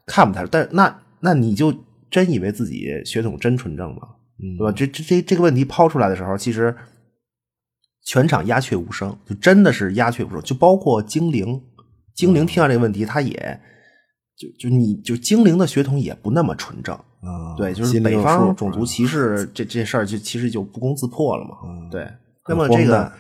[0.07, 1.72] 看不太出，但那那你就
[2.11, 4.00] 真以为自己血统真纯正吗？
[4.42, 4.72] 嗯对吧？
[4.74, 6.74] 这这这这个问题抛出来的时候，其实
[8.05, 10.40] 全场鸦雀无声，就真的是鸦雀无声。
[10.42, 11.62] 就包括精灵，
[12.16, 13.61] 精灵听到这个问题，他也
[14.42, 21.57] 就就你就精灵的血统也不那么纯正，啊，对，就是北方种族歧视这这事儿，就其实就不攻自破了嘛。
[21.64, 22.09] 嗯对，
[22.48, 23.12] 那么这个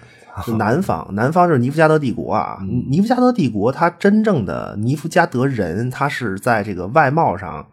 [0.58, 2.58] 南方，南方就是尼夫加德帝国啊。
[2.60, 7.64] 嗯尼夫加德帝国，它真正的尼夫加德人，他是在这个外貌上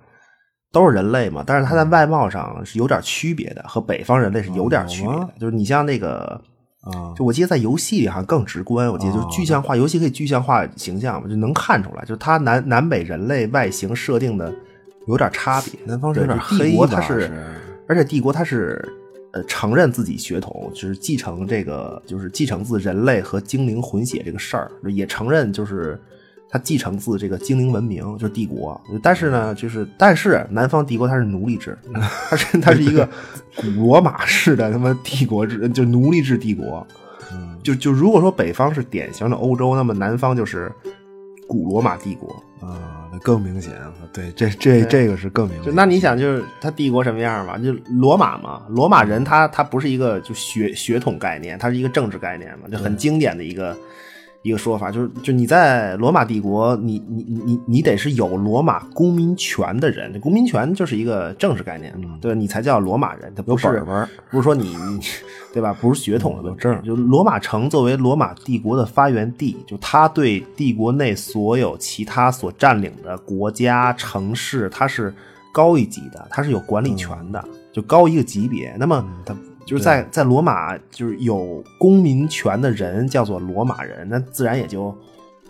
[0.71, 5.29] 都是人类嘛，但是他在外貌上是有点区别的，和北方人类是有点区别的哦。
[5.39, 6.39] 就是你像那个。
[6.81, 14.53] 啊，就我记得在游戏里好像更直观，我记得就具象化，游戏可以具象化形象嘛，就能看出来，就是它南南北人类外形设定的
[15.07, 15.79] 有点差别。
[15.85, 17.55] 南方是有点黑吧它是是，
[17.87, 18.81] 而且帝国它是
[19.33, 25.99] 呃承认自己血统，就是继承这个就是继承自人类和精灵混血这个事儿，也承认就是
[26.49, 28.79] 它继承自这个精灵文明，就是帝国。
[29.03, 31.77] 但是呢，就是但是南方帝国它是奴隶制，
[32.29, 33.07] 它是它是一个
[33.55, 36.85] 古罗马式的他妈帝国制，就奴隶制帝国。
[37.31, 40.71] 嗯就就如果说北方是典型的欧洲，那么南方就是
[41.47, 42.41] 古罗马帝国。
[42.61, 43.93] 啊，那更明显了。
[44.11, 45.75] 对，这这这个是更明就显。
[45.75, 47.57] 那你想，就是他帝国什么样嘛？
[47.57, 53.77] 就罗马嘛，罗马人他他不是一个就血血统概念，它是一个政治概念嘛，就很经典的一个
[54.41, 63.67] 一个说法，就是就你在罗马帝国，你你你你你得是有罗马公民权的人，公民权就是一个政治概念嘛，对，你才叫罗马人，他不是
[64.29, 64.99] 不是说你你
[65.51, 65.75] 对吧？
[65.81, 75.13] 不是血统的有证就罗马城作为罗马帝国的发源地，就他对帝国内所有其他所占领的国家、城市，它是
[75.51, 78.75] 高一级的，它是有管理权的，就高一个级别。
[78.79, 79.35] 那么，它
[79.69, 84.95] 就是在在罗马，就是有公民权的人叫做罗马人，那自然也就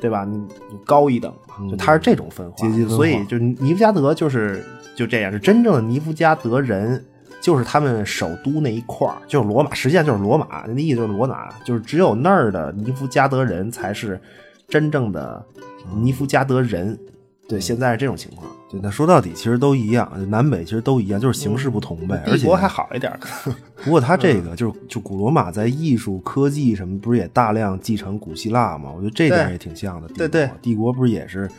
[0.02, 0.26] 对吧？
[0.26, 4.64] 你你高一等嘛，就他是这种分化所以就尼夫加德就是
[4.96, 7.04] 就这样，是真正的尼夫加德人。
[7.42, 14.20] 就是他们首都那一块儿，就是罗马，实际上就是罗马，那意思就是罗马，就是只有那儿的尼夫加德人才是
[14.68, 15.42] 真正的
[15.96, 17.00] 尼夫加德人。
[17.50, 18.50] 对，现在是这种情况。
[18.70, 22.22] 对，那说到底其实都一样，南北其实都一样，就是形式不同呗。
[22.28, 23.12] 而且帝国还好一点，
[23.84, 28.92] 不过他这个就是就古罗马在艺术、科技什么，不是也大量继承古希腊吗？
[28.96, 30.08] 我觉得这点也挺像的。
[30.10, 31.50] 对对帝国不是也是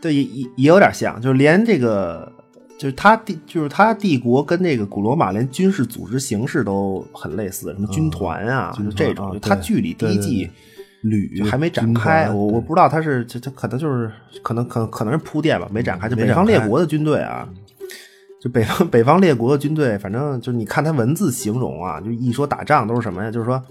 [0.00, 2.30] 对，也也也有点像，就是连这个，
[2.78, 10.52] 就是他帝，就是他帝国跟这个古罗马连军事组织形式都很类似，什么军团啊，就这种，他对剧里第一季对
[11.02, 14.10] 旅还没展开，我我不知道他是这这可能就是
[14.42, 16.08] 可能可能可能是铺垫吧，没展开。
[16.08, 17.48] 就北方列国的军队啊，
[18.40, 23.30] 就北方北方列国的军队，反正就是你看他文字形容啊，就一说打仗都是什么呀？
[23.30, 23.62] 就是说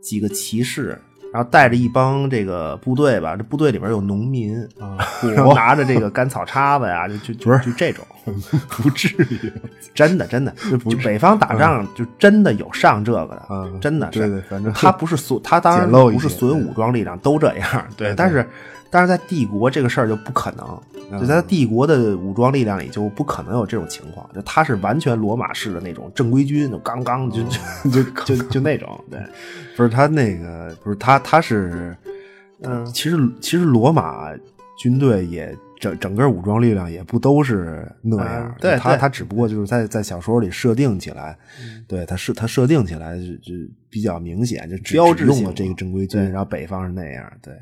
[0.00, 0.98] 几个骑士。
[1.32, 4.98] 然后带着一帮这个部队吧，这部队里边有农民啊，
[5.34, 8.04] 然后拿着这个干草叉子呀，就就就就这种，
[8.68, 9.52] 不至于
[9.94, 14.18] 真的真的，就就北方打仗就真的有上这个的，嗯真的是。
[14.18, 18.46] 对对反正他不是所他当然不是所有武装力量都这样，对，对但是
[18.92, 27.42] 但是在帝国这个事儿就不可能，就在帝国的武装力量里就不可能有这种情况，就他是完全罗马式的那种正规军，就刚刚就
[27.90, 29.18] 就就就就那种，对，
[29.74, 31.96] 不是他那个不是他他是
[32.60, 32.84] 嗯。
[32.92, 34.30] 其实其实罗马
[34.76, 41.36] 军队也整整个武装力量也不都是那样，嗯对对他他只不过就是在在小说里设定起来，
[41.88, 43.52] 对他设他设定起来就就
[43.90, 47.52] 比较明显，就只标志只用了这个正规军，然后北方是那样，对，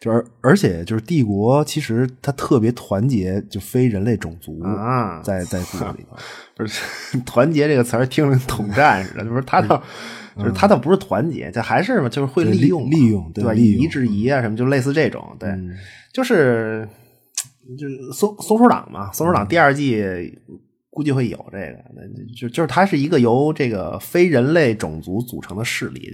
[0.00, 6.16] 就是而而且就是帝国其实他特别团结，就非人类种族啊在在故事里头，
[6.56, 9.82] 不是团结这个词儿听着跟统战似的，就是他倒。
[10.34, 13.52] 就是他倒不是团结，这还是嘛，就是会利用利利用对对吧？
[13.52, 15.76] 利用以夷制夷啊，什么就类似这种，对，嗯
[16.10, 16.88] 就是
[17.78, 20.02] 就是松松鼠党嘛，松鼠党第二季
[20.90, 22.02] 估计会有这个，那
[22.34, 26.10] 就就是它是一个由这个非人类种族组成的势力，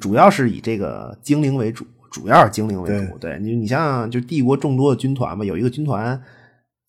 [0.00, 3.18] 主要是以这个精灵为主，主要是精灵为主。
[3.18, 6.20] 对你，你像就帝国众多的军团嘛，有一个军团，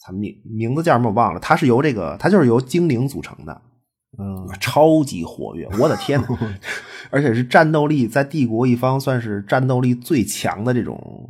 [0.01, 3.61] 他名名字叫什么我忘了，它是由这个，它就是由精灵组成的。
[4.19, 6.27] 嗯，超级活跃，我的天哪！
[7.09, 11.27] 而且是战斗力在帝国一方算是战斗力最强的这种，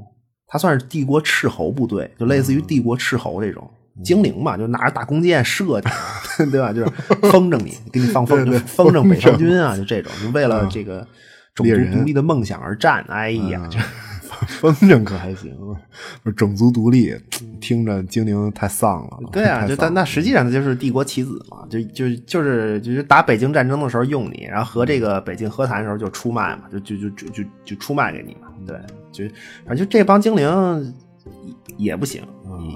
[0.54, 3.68] 他算是帝国斥候部队，就类似于帝国斥候这种、
[4.04, 6.72] 精灵嘛，就拿着大弓箭射你， 对吧？
[6.72, 6.92] 就是
[7.32, 11.08] 风筝你，给你放风，筝风筝北上军啊，就这种，就为了这个
[11.56, 13.04] 种族独立的梦想而战。
[13.10, 13.80] 哎呀，就
[14.48, 15.58] 风筝可还行，
[16.36, 17.16] 种族独立，
[17.60, 19.20] 听着精灵太丧了。
[19.32, 28.78] 对啊，就但那实际上它就是帝国棋子嘛，就就就是就是打北京战争的时候用你，然后和这个北京和谈的时候就出卖嘛，就就就就就就出卖给你嘛，对，
[29.14, 29.24] 就
[29.66, 30.94] 反正就这帮精灵
[31.78, 32.22] 也也不行，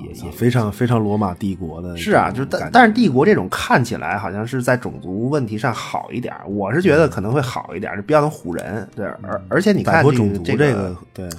[0.06, 11.30] 也也也非常非常罗马帝国的是啊，就是但但是帝国这种看起来好像是在种族问题上好一点，我是觉得可能会好一点儿，就不要能唬人，对，而而且你看这摆脱种族这这个对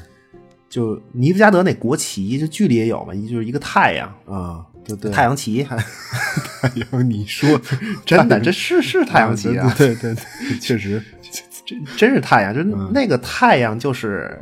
[0.68, 5.64] 就尼夫加德那国旗，就剧里也有嘛，就是一个太阳，啊，对对，太阳旗，
[6.60, 7.58] 太阳，你说
[8.04, 11.02] 真的这是是太阳旗啊，对对对，确实，
[11.64, 14.38] 真真是太阳，就那个太阳，就是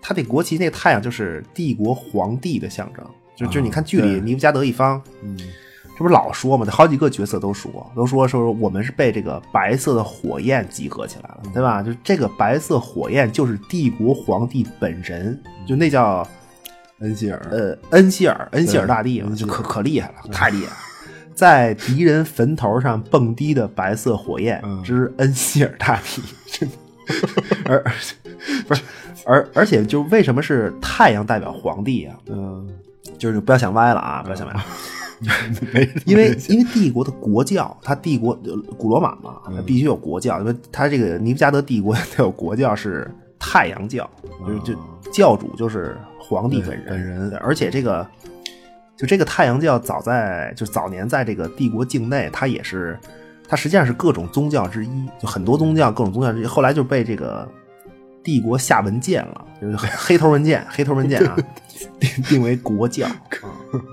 [0.00, 3.04] 他那国旗那个太阳，就是帝国皇帝的象征。
[3.36, 5.36] 就就你看剧里尼布加德一方，嗯
[5.96, 6.66] 这不是老说嘛？
[6.70, 11.82] 好几个角色都说，都说说我们是被这个白色的火焰集合起来了，对吧？
[11.82, 16.26] 就这个白色火焰就是帝国皇帝本人，就那叫
[17.00, 20.76] 恩希尔，呃恩希尔，恩希尔大帝可可厉害了，太厉害了。
[21.34, 26.76] 在敌人坟头上蹦迪的白色火焰嗯之恩希尔大帝，真 的
[27.66, 27.92] 而而
[28.66, 28.82] 不是
[29.26, 32.16] 而而且就为什么是太阳代表皇帝啊？
[32.26, 32.68] 嗯，
[33.18, 34.64] 就是不要想歪了啊，不要想歪了。
[35.74, 43.06] 没因为因为帝国的国教，它帝国呃古罗马嘛，它必须有国教，因为它这个尼布加德帝国 它有国教是
[43.38, 44.08] 太阳教，
[44.46, 44.74] 就是就
[45.12, 48.06] 教主就是皇帝本人，本人而且这个
[48.96, 52.98] 就这个太阳教早在就早年在这个帝国境内，它也是
[53.50, 57.46] 它实际上是各种宗教之一，就很多宗教各种宗教之一，后来就被这个
[58.22, 61.36] 帝国下文件了，就是黑头文件，黑头文件啊，
[61.98, 63.16] 定定为国教，啊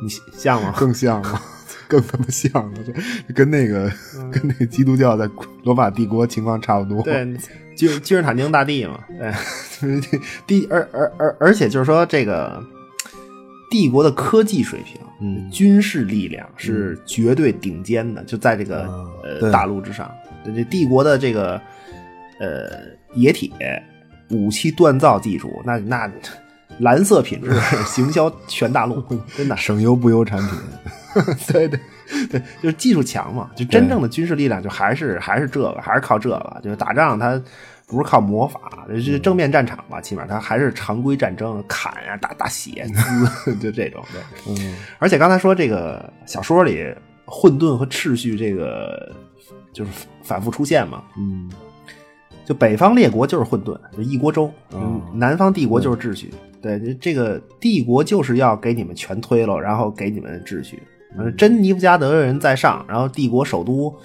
[0.04, 0.72] 你像吗？
[0.78, 1.42] 更像吗。
[1.90, 3.90] 更他妈像了，这跟那个、
[4.30, 5.26] 跟那个基督教在
[5.64, 7.02] 罗马帝国情况差不多。
[7.02, 7.26] 对，
[7.78, 12.62] 君君士坦丁大帝嘛，对，帝而而而而且就是说这个
[13.70, 15.50] 帝国的科技水平，嗯。
[15.50, 20.12] 军事力量是绝对顶尖的，就在这个、啊呃大陆之上。
[20.44, 21.60] 对这帝国的这个
[22.40, 22.70] 呃
[23.16, 23.52] 冶铁、
[24.30, 26.12] 武器锻造技术，那那
[26.80, 27.52] 蓝色品质
[27.86, 29.02] 行销全大陆，
[29.36, 29.58] 真的。
[29.58, 30.50] 省油不油产品。
[31.48, 31.80] 对对
[32.30, 37.42] 对，就是技术强嘛，就真正的军事力量就还是还是这个，还是靠这个，就是打仗它
[37.88, 42.86] 不是靠魔法，是正面战场吧，起码它还是常规战争，砍呀、打打血，
[43.62, 44.22] 就这种对。
[44.54, 46.84] 嗯而且刚才说这个小说里
[47.26, 49.16] 混沌和秩序这个
[49.72, 51.50] 就是反复出现嘛，嗯
[52.46, 56.34] 就北方列国就是混沌，就一锅粥；哦南方帝国就是秩序。
[56.62, 60.82] 对，这这个帝国就是要给你们全推了，然后给你们秩序。
[61.18, 63.96] 呃真尼布加德人在上，然后帝国首都，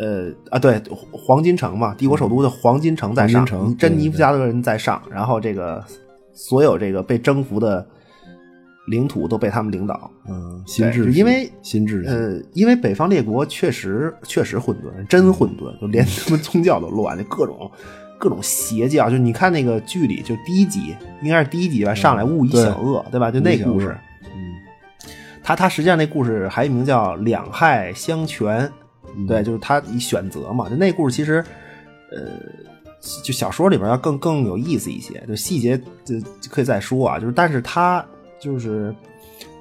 [0.00, 0.80] 呃啊对，
[1.12, 5.84] 黄金城嘛，帝国首都的黄金城在上，黄金城真对尼夫加德人在上，然后这个
[6.32, 7.86] 所有这个被征服的
[8.86, 10.10] 领土都被他们领导。
[10.26, 12.06] 嗯，新对秩序，因为新秩序。
[12.06, 17.70] 呃，因为北方列国确实确实混沌，真混沌，就连他们宗教都乱，就各种
[18.18, 19.10] 各种邪教。
[19.10, 23.30] 就你看那个剧里，就第一集应该是第一集吧，上来误以小恶，对吧？
[23.30, 23.94] 就那故事，
[24.24, 24.54] 嗯
[25.42, 28.70] 他他实际上那故事还有一名叫两害相权，
[29.26, 30.68] 对，就是他一选择嘛。
[30.68, 31.44] 就那故事其实，
[32.10, 32.18] 呃，
[33.24, 37.18] 就小说里边要更更有意思一些，就细节就就可以再说啊。
[37.18, 38.04] 就是但是他
[38.38, 38.94] 就是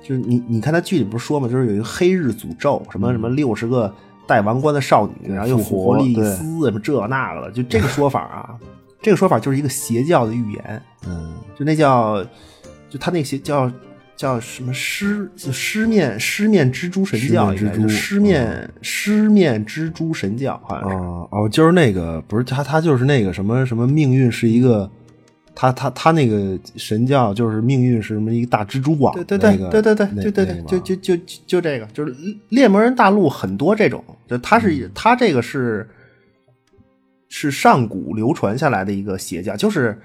[0.03, 3.93] 就是你你看他剧里不是说嘛，就是有一个黑日诅咒，什么什么六十个
[4.27, 8.57] 戴王冠的少女，然后又复复活丽丝，什么这那个的，就这个说法啊，
[9.01, 10.83] 这个说法就是一个邪教的预言。
[11.07, 12.23] 嗯就那叫，
[12.89, 13.69] 就他那些叫
[14.19, 20.95] 叫什么狮就狮面狮面蜘蛛神教，狮面蜘蛛狮面狮面蜘蛛神教，好像是。
[20.97, 24.91] 哦哦，就是那个不是他，他就是那个什么什么命运是一个，
[25.55, 32.13] 他他他那个神教就是命运是什么一个大蜘蛛网，对对对对对对对就就就就就这个，就是
[32.49, 35.87] 猎魔人大陆很多这种，就他是他这个是
[37.29, 39.97] 是上古流传下来的一个邪教，就是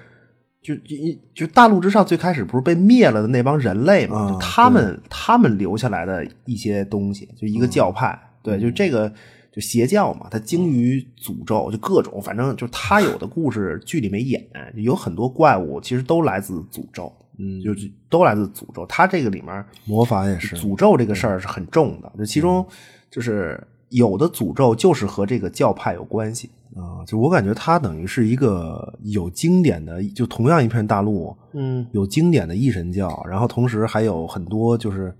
[0.64, 0.96] 就就
[1.32, 9.12] 就大陆之上最开始不是被灭了的那帮人类嘛，他们他们留下来的一些东西，就一个教派，对，就这个。
[9.54, 14.44] 就邪教嘛，它精于诅咒，就各种，反正就他有的故事剧里没演，
[14.74, 18.84] 有很多怪物其实都来自诅咒，嗯，就是都来自诅咒。
[18.86, 22.66] 他这个里面魔法也是，诅咒这个事儿是很重的，就其中
[23.08, 26.50] 就是有的诅咒就是和这个教派有关系。
[26.74, 35.14] 啊，就我感觉它等于是一个有经典的，就同样一片大陆，嗯，有经典的异神教，然后同时还有很多就是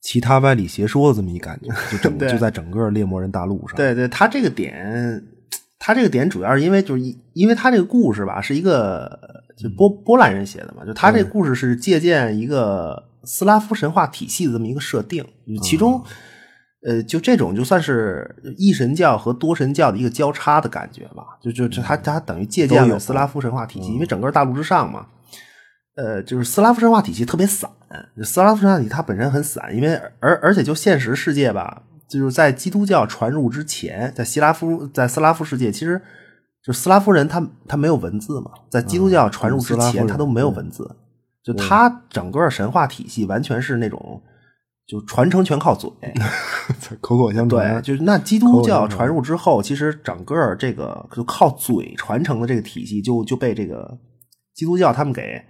[0.00, 3.76] 其他歪理邪说的这么一感觉，就整 对就在整个猎魔人大陆上。
[3.76, 5.24] 对对，他这个点，
[5.78, 9.16] 他这个点主要是因为就是因因为他这个故事吧，是一个
[9.56, 15.24] 就波波兰人写的嘛，就他这个故事是借鉴一个斯拉夫神话体系的这么一个设定，
[15.62, 16.02] 其中。
[16.86, 25.04] 呃，就这种就算是一神教和多神教的一个交叉的感觉吧，就就就他他等于借鉴了斯拉夫神话体系，因为整个大陆之上嘛，
[25.96, 27.68] 呃，就是斯拉夫神话体系特别散，
[28.22, 36.00] 斯拉夫神话体系它本身很散，因为而而且就现实世界吧，就是在基督教传入之前，在希拉夫在斯拉夫世界，其实
[36.62, 40.88] 就斯拉夫人他他没有文字嘛，在基督教传入之前他都没有文字，
[41.42, 44.22] 就他整个神话体系完全是那种
[44.86, 45.90] 就传承全靠嘴。
[47.00, 53.98] 口口相对，传，就是那基督教传入之后，其实整个这个就靠嘴传承的这个体系就就被这个
[54.54, 55.42] 基督教他们给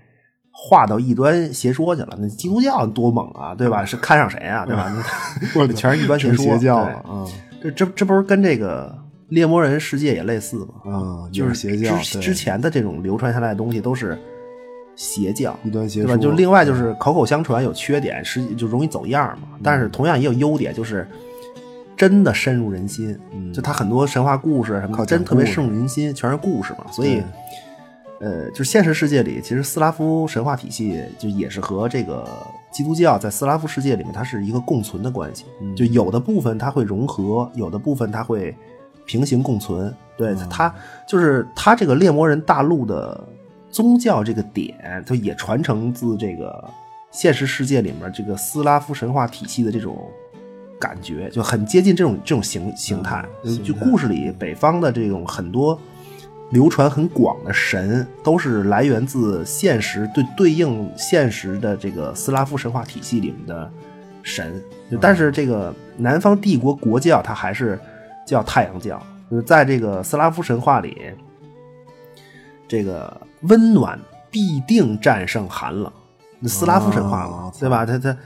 [0.51, 2.17] 划到异端邪说去了。
[2.19, 3.85] 那基督教多猛啊，对吧？
[3.85, 4.91] 是看上谁啊，对吧？
[5.55, 6.45] 那全是异端邪说。
[6.45, 7.27] 邪教啊
[7.63, 8.97] 这这这不是跟这个
[9.29, 10.75] 猎魔人世界也类似吗？
[10.91, 14.19] 啊，就是邪教之之前的这种流传下来的东西都是
[14.97, 16.21] 邪教，异端邪对吧？
[16.21, 19.49] 就另外就是口口相传有缺点，实际就容易走样嘛。
[19.63, 21.07] 但是同样也有优点，就是
[21.97, 23.17] 真的深入人心。
[23.33, 26.87] 嗯就他很多神话故事什么靠，真特别深入人心，全是故事嘛。
[26.91, 27.23] 所以，
[28.21, 32.27] 呃，就现实世界里，其实斯拉夫神话体系就也是和这个
[32.73, 35.45] 基督教在斯拉夫世界里面，它是一个共存的关系。
[35.61, 38.57] 嗯就有的部分它会融合，有的部分它会
[39.05, 39.95] 平行共存。
[40.17, 40.75] 对嗯它
[41.07, 43.23] 就是它这个猎魔人大陆的
[43.77, 46.65] 宗教这个点，它也传承自这个
[47.11, 50.11] 现实世界里面这个斯拉夫神话体系的这种
[50.81, 53.23] 感觉，就很接近这种这种形形态。
[53.45, 55.79] 嗯就故事里北方的这种很多
[56.53, 63.71] 流传很广的神，都是来源自现实对对应现实的这个斯拉夫神话体系里面的
[64.23, 64.59] 神。
[64.99, 67.79] 但是这个南方帝国国教它还是
[68.27, 68.99] 叫太阳教，
[69.31, 70.97] 就是在这个斯拉夫神话里，
[72.67, 73.99] 这个温暖
[74.31, 75.91] 必定战胜寒冷。
[76.45, 77.87] 斯拉夫神话嘛，哦对吧？
[77.87, 78.17] 它它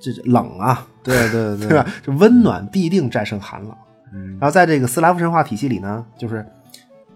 [0.00, 1.86] 这这冷啊，对对对 对吧？
[2.02, 3.70] 这温暖必定战胜寒冷。
[4.12, 6.44] 嗯然后在这个斯拉夫神话体系里呢，就是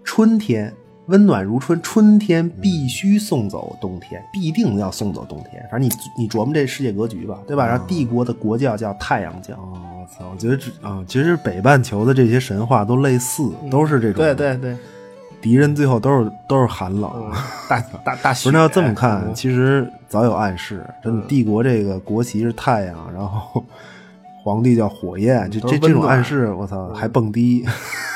[0.04, 0.72] 春天
[1.06, 5.66] 温暖如春，春天必须送走冬天，必定要送走冬天。
[5.70, 7.66] 反正你你琢磨这世界格局吧，对吧？
[7.66, 10.30] 然后帝国的国教叫太阳教，哦，我操！
[10.30, 14.22] 我觉得这啊，其实北半球的这些神话都类似，都是这种。
[14.22, 14.76] 对对对，
[15.44, 17.10] 敌人最后都是都是寒冷。
[17.14, 17.30] 嗯
[17.68, 18.48] 大大大雪。
[18.48, 20.82] 不是，那要这么看，嗯其实早有暗示。
[21.02, 23.62] 真的，帝国这个国旗是太阳，然后
[24.42, 27.66] 皇帝叫火焰，这这这种暗示，我操，还蹦迪。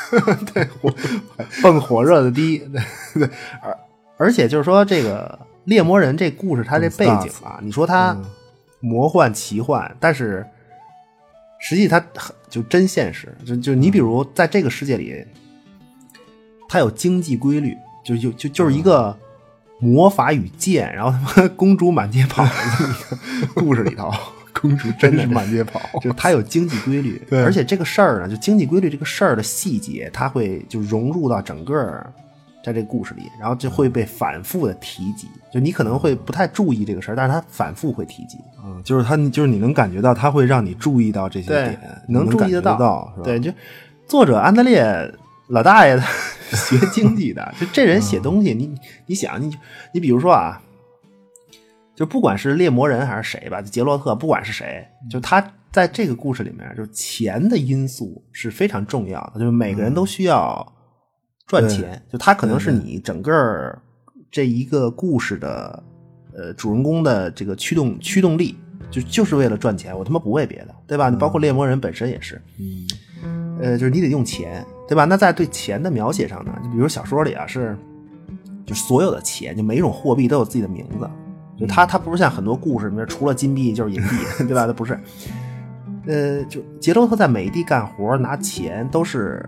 [0.51, 0.91] 对火
[1.61, 2.81] 蹦火热的迪，对
[3.13, 3.29] 对，
[3.61, 3.77] 而
[4.17, 8.25] 而且就是说这个猎魔人这故事，它这背景啊，你说它嗯
[8.79, 10.43] 魔幻奇幻，但是
[11.59, 15.23] 实际它很就真现实，就就你比如在这个世界里，
[16.69, 19.17] 它有经济规律，就就就就是一个
[19.79, 24.09] 魔法与剑，然后他妈公主满街跑的一个故事里头。
[24.61, 25.79] 公主真是满街跑。
[26.01, 32.05] 就它有经济规律， 对而且这个事儿呢，就经济规律这个事儿的细节，它会就融入到整个
[32.61, 35.29] 在这个故事里，然后就会被反复的提及。
[35.49, 43.13] 就你可能会不太注意这个事儿，但是它反复会提及，嗯，就是他，就是你能感觉到，他会让你注意到这些点，，能注意得到？
[43.23, 43.49] 对，就
[44.07, 44.83] 作者安德烈
[45.49, 48.73] 老大爷的学经济的，就这人写东西，你
[49.05, 49.55] 你想，你
[49.93, 50.61] 你比如说啊。
[51.95, 60.65] 就不管是猎魔人还是谁吧，杰洛特，不管是谁，就他在这个故事里面，就是钱的因素是非常重要的，就是每个人都需要
[61.45, 63.77] 赚钱，就他可能是你整个
[64.31, 65.83] 这一个故事的
[66.33, 68.57] 呃主人公的这个驱动驱动力，
[68.89, 71.09] 就就是为了赚钱，我他妈不为别的，对吧？
[71.09, 72.41] 你包括猎魔人本身也是，
[73.21, 75.05] 嗯呃，就是你得用钱，对吧？
[75.05, 77.77] 那在对钱的描写上呢，就比如小说里啊是，
[78.65, 81.07] 就所有的钱，就每一种货币都有自己的名字，
[81.59, 84.15] 就它它不是像很多故事里面除了金币就是银币，
[84.47, 84.65] 对吧？
[84.65, 84.99] 它不是，
[86.07, 89.47] 呃，就杰洛特在每一地干活拿钱都是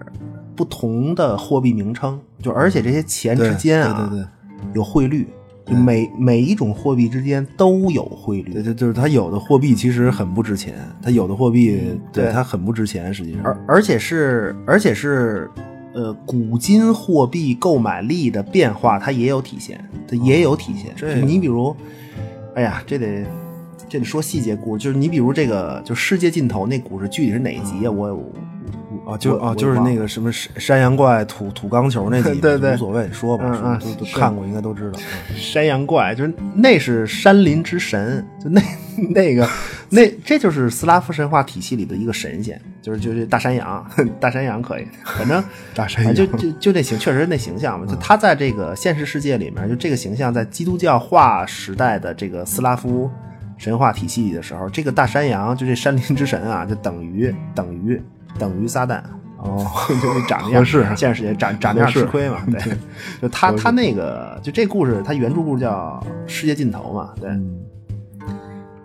[0.55, 4.11] 不同的货币名称，就而且这些钱之间啊，
[4.75, 5.27] 有汇率，
[5.72, 11.80] 就每每一种货币之间都有汇率，对，就就是它有的货币其实很不值钱，它有的货币
[12.11, 15.49] 对对它很不值钱，实际上而而且是而且是
[15.93, 21.26] 呃古今货币购买力的变化，它也有体现，它也有体现。
[21.26, 21.74] 你比如，
[22.55, 23.26] 哎呀，这得
[23.88, 27.91] 这得说细节故事，就是你比如这个就世界尽头那故事具体是哪一集啊？
[27.91, 28.34] 我我
[29.12, 34.99] 啊，就我啊，就是那个什么山山羊怪土土钢球那集， 对对无所谓，说吧，嗯嗯说都都看过，应该都知道。
[35.30, 38.62] 嗯山羊怪，就是那是山林之神，就那
[39.14, 39.47] 那个
[39.89, 43.86] 那这就是斯拉夫神话体系里的一个神仙，就是就是大山羊，
[44.20, 45.43] 大山羊可以，反正
[45.76, 53.09] 大山羊啊就就就那形，确实那形象嘛，就他在这个现实世界里面，就这个形象在基督教化时代的这个斯拉夫
[53.57, 58.01] 神话体系里的时候，这个大山羊就这山林之神啊，就等于等于
[58.38, 59.01] 等于撒旦。
[59.38, 59.65] 哦，
[60.01, 62.61] 就是长那样，合适现实世界长长那样吃亏嘛，对，
[63.19, 67.57] 就他他那个就这故事，他原著故事叫《世界尽头》嘛，对，嗯。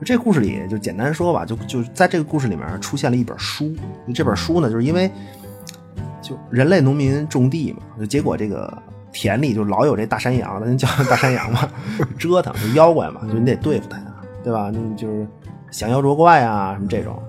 [0.04, 3.74] 这故事里就简单说吧，就就在这个故事里面出现了一本书，
[4.14, 5.10] 这本书呢，就是因为
[6.22, 8.72] 就人类农民种地嘛，就结果这个
[9.10, 11.68] 田里就老有这大山羊，咱叫 大山羊嘛，
[12.18, 14.04] 折腾就妖怪嘛，就你得对付它呀，
[14.44, 14.70] 对吧？
[14.70, 15.26] 你就是
[15.70, 17.20] 降妖捉怪啊什么这种，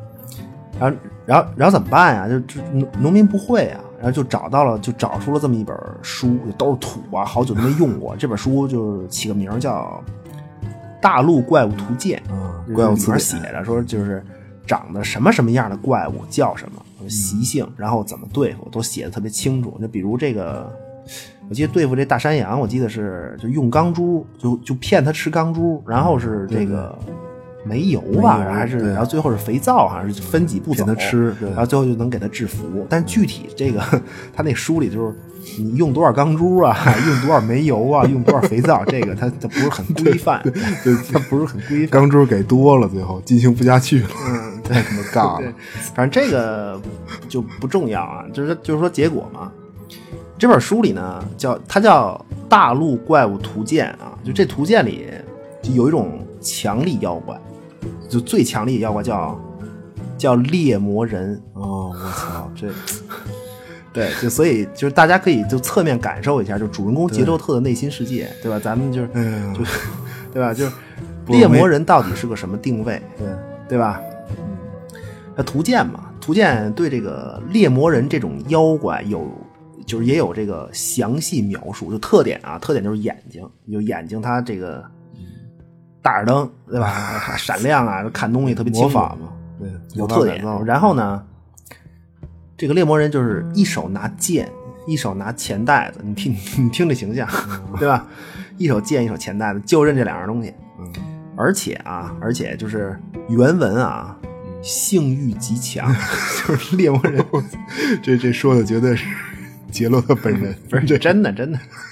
[0.79, 0.97] 然后
[1.27, 2.27] 然后然后怎么办呀？
[2.27, 8.15] 就就农农民不会啊，然后就找到了，就找出了这么一本书，都是土啊，好久都没用过。
[8.17, 10.01] 这本书就是起个名儿叫
[11.01, 12.23] 《大陆怪物图鉴》。
[12.33, 14.23] 啊，怪物词典写着说，就是
[14.65, 19.77] 长得什么什么样的怪物叫什么习性，然后怎么对付，都写的特别清楚。
[19.81, 20.71] 就比如这个，
[21.49, 26.97] 我记得对付这大山羊，我记得是就用钢珠，就就骗他吃钢珠，然后是这个
[27.67, 32.85] 煤油吧，油还是然后最后是肥皂，好像是分几步走，骗他吃对然后最后就能给他制服。
[32.89, 33.79] 但具体这个
[34.33, 35.13] 他那书里就是。
[35.59, 36.75] 你用多少钢珠啊？
[37.07, 38.05] 用多少煤油啊？
[38.05, 38.83] 用多少肥皂？
[38.83, 40.41] 这个它它不是很规范，
[41.13, 42.01] 它不是很规范。
[42.01, 45.53] 钢珠给多了，最后进行不下去了，嗯，太他妈尬了。，
[45.95, 46.77] 反正这个
[47.29, 49.49] 就不重要啊，就是就是说结果嘛。
[50.37, 55.05] 这本书里呢，叫它叫《大陆怪物图鉴》啊，就这图鉴里
[55.61, 57.39] 就有一种强力妖怪，
[58.07, 59.39] 就最强力妖怪叫
[60.17, 61.41] 叫猎魔人。
[61.53, 62.69] 哦，我操，这
[63.93, 68.59] 对，就所以就是大家可以就侧面感受一下，就主人公杰洛特的内心世界，对吧？
[68.59, 69.63] 咱们就是哎呀，就
[70.33, 70.53] 对吧？
[70.55, 70.71] 就是
[71.27, 73.01] 猎魔人到底是个什么定位？
[73.17, 73.27] 对，
[73.69, 73.99] 对吧？
[75.35, 79.27] 那图鉴嘛，图鉴对这个猎魔人这种妖怪有，
[79.85, 84.83] 就是也有这个详细描述，就特点啊，特点就是眼睛，有眼睛它这个
[86.07, 87.35] 大耳灯，对吧？
[87.37, 89.27] 闪亮啊，看东西特别清楚魔法嘛，
[89.59, 90.41] 对，有特点。
[90.65, 91.21] 然后呢，
[92.55, 94.49] 这个猎魔人就是一手拿剑，
[94.87, 96.33] 一手拿钱袋子，你听
[96.63, 97.27] 你听这形象，
[97.77, 98.07] 对吧？
[98.57, 100.53] 一手剑，一手钱袋子，就认这两样东西。
[100.79, 100.93] 嗯，
[101.35, 102.97] 而且啊，而且就是
[103.27, 104.17] 原文啊，
[104.61, 105.93] 性欲极强，
[106.47, 107.21] 就是猎魔人，
[108.01, 109.05] 这这说的绝对是
[109.69, 111.86] 杰洛特本人，不是这真的真的真的，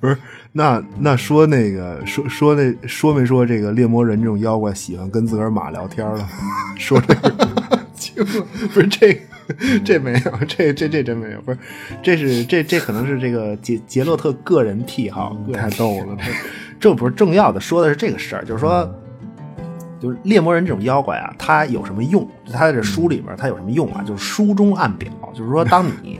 [0.00, 0.16] 不是？
[0.52, 6.28] 那那说那个说说那说没说这个猎魔人这种妖怪喜欢跟自个儿马聊天了？
[6.78, 7.30] 说这个
[8.72, 9.20] 不是这个。
[9.84, 11.58] 这没有，这这这真没有，不是，
[12.02, 16.16] 这是这这可能是这个杰杰洛特个人癖好，太逗了。
[16.80, 18.92] 这不是重要的，说的是这个事儿，就是说，
[20.00, 22.28] 就是猎魔人这种妖怪啊，它有什么用？
[22.52, 24.02] 他在这书里边，它有什么用啊？
[24.04, 26.18] 就是书中暗表，就是说，当你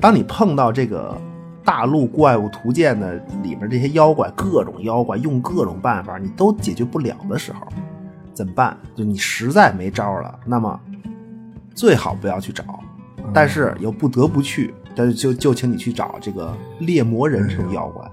[0.00, 1.20] 当你碰到这个
[1.64, 7.60] 大陆怪物图鉴的里面这些妖怪，各种妖怪用各种办法，你都解决不了的时候，
[8.32, 8.76] 怎么办？
[8.94, 10.78] 就你实在没招了，那么
[11.74, 12.64] 最好不要去找，
[13.32, 18.04] 但是又不得不去，但是就就请你去找这个猎魔人这种妖怪。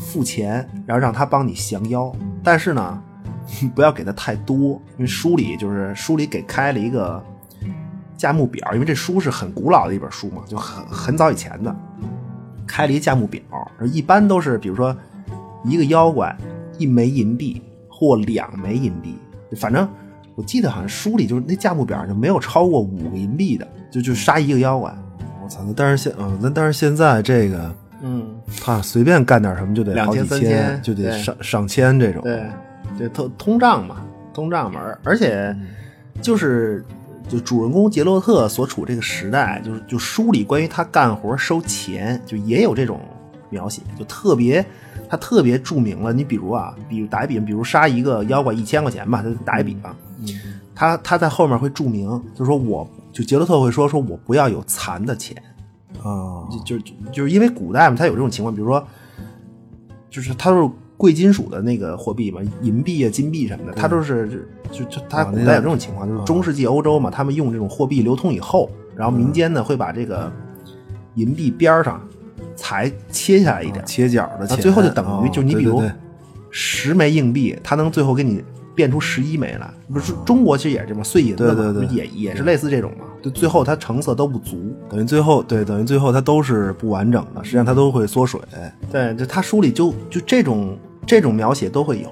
[0.00, 2.12] 付钱，然后让他帮你降妖，
[2.42, 3.02] 但是呢，
[3.74, 7.22] 不要给他太多，因为书里就是书里给开了一个
[8.16, 11.76] 价目表，因为这书是很古老的一本书嘛，就很很早以前的，
[12.70, 13.42] 开了一价目表，
[13.92, 14.96] 一般都是比如说
[15.64, 16.34] 一个妖怪
[16.78, 19.16] 一枚银币或两枚银币，
[19.56, 19.88] 反正
[20.36, 24.94] 我记得好像书里就是那价目表就没有超过五个银币的，就就杀一个妖怪。
[25.42, 25.60] 我操！
[25.66, 27.74] 那但是现嗯，那但是现在这个。
[28.02, 32.22] 嗯，他随便干点什么就得好几两千千就得上上千这种。
[32.22, 32.46] 对，
[32.96, 33.96] 对通通胀嘛，
[34.32, 35.54] 通胀嘛，而而且
[36.22, 36.82] 就是
[37.30, 43.00] 就主人公杰洛特所处这个时代，就是就书里关于他干活收钱，就也有这种
[43.48, 44.64] 描写，就特别
[45.08, 46.12] 他特别著名了。
[46.12, 49.94] 你比如啊，比如打一比方，比如杀一个妖怪一千块钱吧，他打一比方，
[50.74, 55.40] 他他在后面会注明，就是说我就杰洛特会说说我不要有残的钱。
[56.02, 58.82] 啊，就就就是因为古代嘛，他有这种情况，比如说，
[60.08, 60.70] 就是它都是
[61.00, 64.28] 贵金属的那个货币嘛，银币啊、金币什么的，它都是
[64.70, 70.30] 就就它古代有这种情况，就是中世纪欧洲嘛，他们用这种货币流通以后，然后民间呢会把这个
[71.14, 72.06] 银币边上
[72.54, 75.90] 裁切下来一点，切角的钱，最后就等于就你比如对
[76.50, 78.44] 十枚硬币，它能最后给你
[78.74, 79.72] 变出十一枚来。
[79.90, 84.76] 不是中国其实也是这么碎银子嘛，也也是类似这种嘛，就最后它成色都不足。
[84.90, 88.38] 等于最后对，等于最后它都是不完整的，实际上它都会缩水。
[88.92, 90.76] 对，就他书里就就这种
[91.10, 92.08] 这种描写都会有，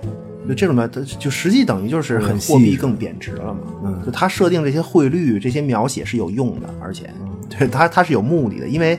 [0.49, 3.61] 就这种描就实际等于就是很货币更贬值了嘛。
[3.85, 7.09] 嗯就他设定这些汇率这些描写是有用的，而且
[7.57, 8.99] 对他他是有目的的，因为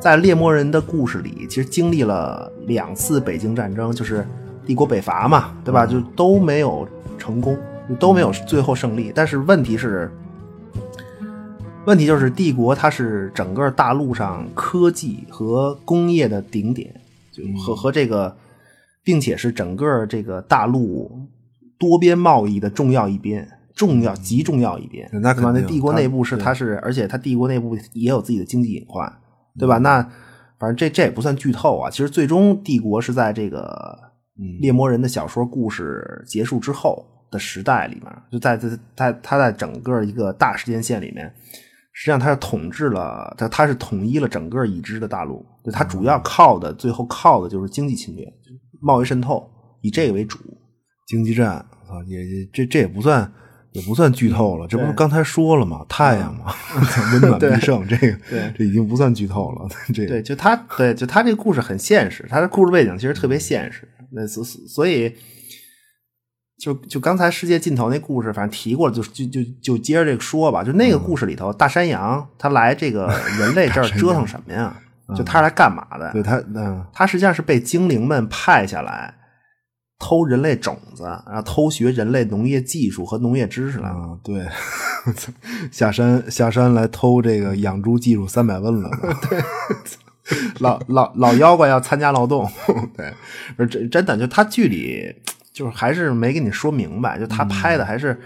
[0.00, 4.26] 在猎魔人的故事里，其实经历了两次北京战争，就是
[4.66, 5.86] 帝国北伐嘛，对吧？
[5.86, 7.56] 就都没有成功，
[8.00, 9.12] 都没有最后胜利。
[9.14, 10.10] 但是问题是。
[11.84, 16.94] 问题就是帝国它是整个大陆上科技和工业的顶点，
[17.32, 18.36] 就和和这个，
[19.04, 21.10] 并且是整个这个大陆
[21.78, 25.08] 多边贸易的重要一边，重要极重要一边。
[25.14, 25.66] 那肯定对吧？
[25.66, 29.12] 那帝国内部是对它是，而且它帝国内部也有自己的经济隐患，
[29.58, 29.78] 对吧？
[29.78, 30.02] 那
[30.58, 31.90] 反正这这也不算剧透啊。
[31.90, 33.98] 其实最终帝国是在这个
[34.60, 41.26] 猎魔人的小说故事结束之后的时代里面，就在在在他在整个一个大时间线里面，
[41.92, 45.44] 实际上他是统治了，他他是统一了整个已知的大陆。
[45.64, 48.32] 就他主要靠的，最后靠的就是经济侵略、
[48.82, 49.48] 贸易渗透，
[49.80, 50.38] 以这个为主。
[51.08, 53.30] 经济战啊，也也这这也不算
[53.72, 55.84] 也不算剧透了，这不是刚才说了吗？
[55.88, 56.54] 太阳嘛，
[57.12, 59.68] 温暖必胜，这个对这已经不算剧透了。
[59.92, 63.86] 这对，就他对，就他这个故事很现实，他的故事背景其实特别现实。
[64.12, 65.14] 那所所以，
[66.58, 70.62] 就就刚才世界尽头那故事，反正提过了，就就就就接着这个说吧。
[70.62, 74.80] 就那个故事里头，大山羊他来这个人类这儿折腾什么呀？
[75.14, 76.12] 就他是来干嘛的？
[76.12, 79.14] 对他嗯他实际上是被精灵们派下来
[79.98, 83.88] 偷人类种子，然后偷学人类农业技术和农业知识来。
[83.88, 84.46] 啊对，
[85.70, 88.90] 下山下山来偷这个养猪技术三百问了。
[89.30, 89.42] 对
[90.60, 92.48] 老老老妖怪要参加劳动，
[92.96, 93.12] 对，
[93.56, 95.14] 不是真真的，就他剧里
[95.52, 98.18] 就是还是没跟你说明白，就他拍的还是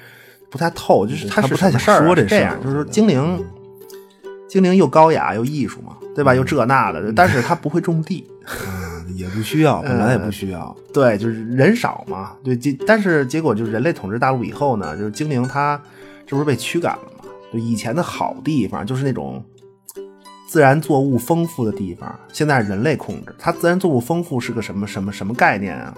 [0.50, 3.44] 不太透，就是是他不太想说这事儿是这样，就是说精灵
[4.48, 6.34] 精灵又高雅又艺术嘛，对吧？
[6.34, 8.26] 又这那的，但是他不会种地，
[8.66, 10.74] 嗯，也不需要，本来也不需要。
[10.92, 15.80] 对，就是人少嘛，对，结但是结果就是人类统治大陆以后呢，就是精灵它
[16.26, 17.28] 这不是被驱赶了吗？
[17.52, 19.44] 就以前的好地方，就是那种
[20.48, 23.34] 自然作物丰富的地方，现在人类控制。
[23.38, 25.94] 它自然作物丰富是个什么什么什么概念啊？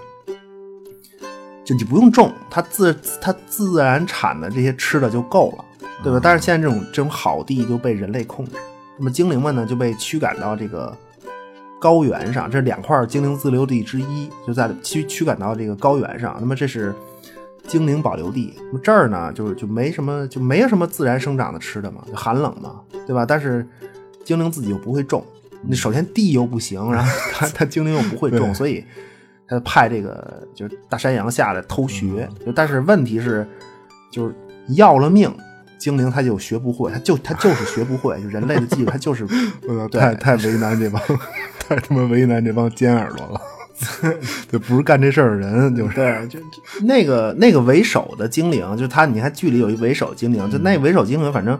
[1.63, 5.65] 就你不用种，它自它自然产的这些吃的就够了，
[6.03, 6.19] 对吧？
[6.21, 8.53] 但是现在这种这种好地就被人类控制，
[8.99, 10.95] 那么精灵们呢就被驱赶到这个
[11.79, 16.35] 高原上，这是两块精灵自留地之一，就在驱驱赶到这个高原上。
[16.39, 16.93] 那么这是
[17.65, 23.25] 精灵保留地，那么这儿呢就是就没什么就没有什么自然生长的吃的嘛，就寒冷嘛，对吧？
[23.25, 23.65] 但是
[24.25, 25.25] 精灵自己又不会种，
[25.63, 28.83] 那首先地又不行，然后他他精灵又不会种，所以
[29.47, 32.27] 他就派这个就是大山羊下来偷学。
[32.45, 33.47] 就但是问题是，
[34.11, 34.35] 就是
[34.75, 35.33] 要了命。
[35.79, 39.25] 精灵他就学不会，他就他就是学不会，就人类的技术他就是
[39.91, 41.01] 太太为难这帮，
[41.59, 43.41] 太他妈为难这帮尖耳朵了。
[44.51, 46.45] 就不是干这事儿的人，就是对，就就
[46.83, 51.57] 那个那个为首的精灵，就他，你看剧里有一为首精灵，就那为首精灵，反正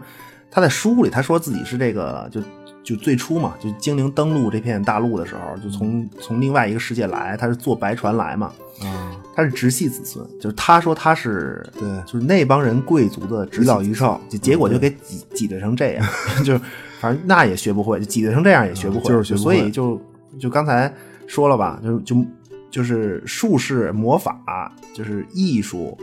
[0.52, 2.42] 他在书里他说自己是这个，就
[2.84, 8.52] 就最初嘛，就精灵登陆这片大陆的时候，就从从另外一个世界来，他是坐白船来嘛，
[8.82, 11.88] 啊，他是直系子孙，就是他说他是对。
[12.06, 16.08] 就是那帮人贵族的直一老一老一少就结果就给挤挤兑成这样，
[16.44, 16.62] 就是
[17.00, 19.44] 反正那也学不会，就挤兑成这样也学不会，就是学不会。
[19.44, 20.02] 所以就
[20.40, 20.92] 就刚才
[21.28, 22.26] 说了吧，就就
[22.72, 25.98] 就是术士、魔法，就是艺术。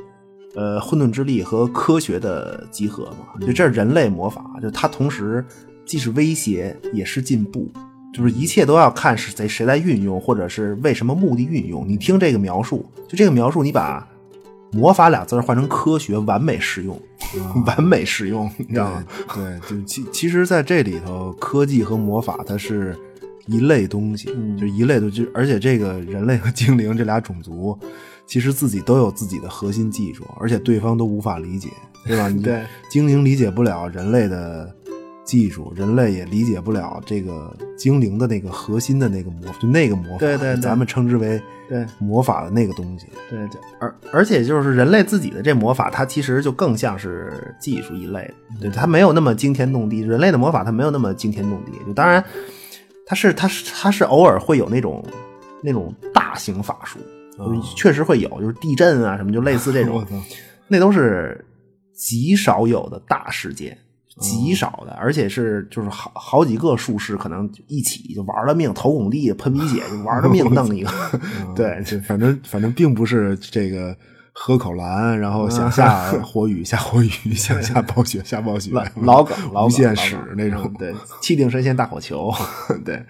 [0.55, 5.45] 呃，混沌之力和科学的集合嘛，就这是人类魔法，就它同时
[5.87, 7.71] 既是威胁也是进步，
[8.13, 11.89] 就是一切都要看是谁谁在运用，或者是为什么目的运用。
[11.89, 14.07] 你听这个描述，就这个描述，你把
[14.73, 17.01] 魔法俩字儿换成科学，完美适用，
[17.65, 19.05] 完美适用，你知道吗？
[19.35, 22.95] 对，就其其实，在这里头，科技和魔法它是
[23.47, 27.79] 一类东西，嗯就一类的，就而且这个人类和精灵这俩种族，
[28.27, 31.71] 其实自己都有自己的核心技术，而且对方都无法理解，
[32.05, 32.29] 对吧？
[32.29, 32.61] 你 对
[32.91, 34.75] 精灵理解不了人类的
[35.27, 43.09] 技术，人类也理解不了这个精灵的那个核心的那个魔，就那个魔法，对对对咱们称之为对魔法的那个东西。
[43.29, 48.21] 对对，而而且就是人类自己的这魔法，它其实就更像是技术一类
[48.61, 50.01] 的，对，它没有那么惊天动地。
[50.01, 52.25] 人类的魔法它没有那么惊天动地，就当然
[53.05, 55.05] 它是它是它是偶尔会有那种
[55.61, 57.01] 那种大型法术，
[57.37, 60.07] 就是确实会有，就是地震啊什么，就类似这种
[60.69, 61.45] 那都是
[61.93, 63.77] 极少有的大事件。
[64.19, 70.91] 极少的，而且是就是好好几个术士可能一起就玩了命，头拱地喷鼻血，就玩了命弄一个，
[71.55, 73.97] 对，就反正反正并不是这个
[74.33, 80.75] 喝口蓝，然后想下火雨下火雨，想下暴雪下暴雪，老老梗，老梗无限老使那种嗯。
[80.79, 82.33] 对，气定神闲大火球，
[82.85, 83.05] 对，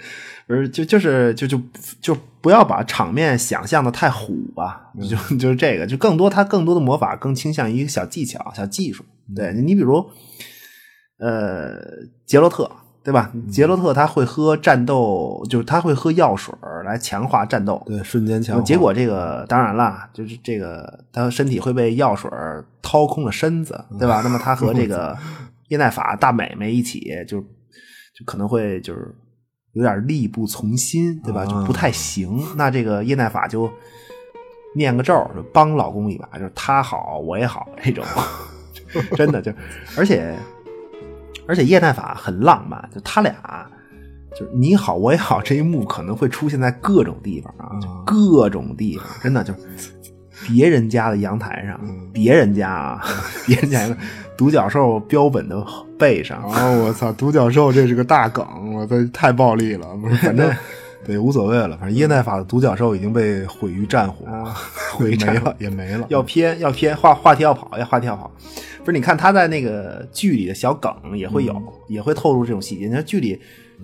[0.46, 1.60] 不是就就是就就
[2.00, 9.04] 就不要把场面想象的太虎吧，嗯就就是这个，就更多他更多的魔法更倾向于小技巧、小技术。
[9.34, 10.08] 对你比如，
[11.18, 11.78] 呃，
[12.24, 12.70] 杰洛特。
[13.06, 13.30] 对吧？
[13.34, 16.52] 嗯杰洛特他会喝战斗，就是他会喝药水
[16.84, 17.80] 来强化战斗。
[17.86, 18.62] 对，瞬间强化。
[18.64, 22.28] 结果这个当然了，就是这个他身体会被药水
[22.82, 24.22] 掏空了身子，对吧？
[24.24, 25.16] 那么他和这 个
[25.68, 29.14] 叶奈法大美眉一起，就就可能会就是
[29.74, 31.42] 有点力不从心，对吧？
[31.42, 32.42] 啊就不太行。
[32.56, 33.70] 那这个叶奈法就
[34.74, 38.04] 念个咒，就帮老公一把，就是他好我也好这种，
[39.14, 39.52] 真的就
[39.96, 40.36] 而且
[41.48, 43.34] 而且叶奈法很浪漫，就他俩。
[44.38, 49.60] 就是你好我也好这一幕可能会出现在各种地方啊，就各种地方，真的就是
[50.46, 51.80] 别人家的阳台上，
[52.12, 53.02] 别人家啊，
[53.46, 53.96] 别人家的
[54.36, 55.64] 独角兽标本的
[55.98, 59.86] 背上，啊，我操，独角兽这是个大梗，我操，太暴力了。
[59.96, 60.54] 不是，反正
[61.06, 64.26] 对无所谓了，反正耶奈法的独角兽已经被毁于战火，
[64.92, 66.04] 毁没了也没了。
[66.10, 68.30] 要偏要偏话话题要跑，要话题要跑。
[68.86, 72.86] 不是，你看他在那个剧里的小梗也会有，嗯也会透露这种细节。
[72.86, 73.38] 你看剧里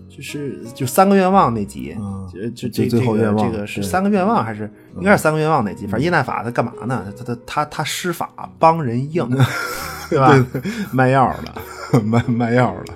[0.09, 5.87] 就是就三个愿望那集，嗯就就最这最后愿望这个是三个愿望还是应该是三个愿望那集？
[5.87, 7.13] 反正叶奈法他干嘛呢？
[7.19, 9.29] 他他他他施法帮人硬，
[10.09, 10.47] 对吧？
[10.93, 12.95] 卖药的， 卖卖药的。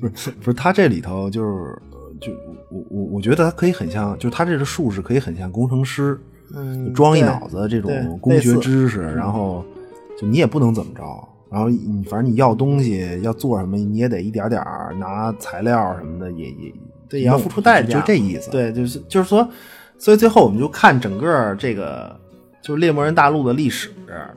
[0.00, 1.48] 不是不是，他这里头就是
[1.92, 2.32] 呃就
[2.70, 6.18] 我我我觉得他可以很像，就是他这个术士可以很像工程师，
[6.54, 9.64] 嗯装一脑子这种工学知识，然后
[10.18, 16.72] 就你也不能怎么着，然后你反正你要东西要做什么，你也得一点点儿拿材料什么的，也也
[17.08, 18.50] 对，也要付出代价，就这意思。
[18.50, 19.48] 对，就是就是说，
[19.98, 22.18] 所以最后我们就看整个这个
[22.62, 23.90] 就是猎魔人大陆的历史。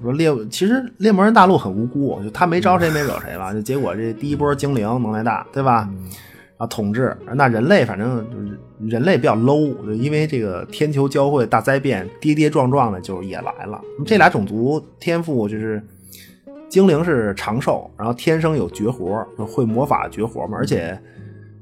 [0.04, 5.88] 说猎其实猎魔人大陆很无辜，就他没招谁没惹谁了，就结果这第一波精灵能耐大，对吧？
[5.88, 5.94] 然
[6.60, 13.82] 后统治那人类，反正就是人类比较 low，就因为这个天球交汇大灾变，跌跌撞撞的就也来了。
[14.05, 15.82] 这俩种族天赋就是
[16.68, 20.99] 精灵是长寿，然后天生有绝活，会魔法绝活嘛，而且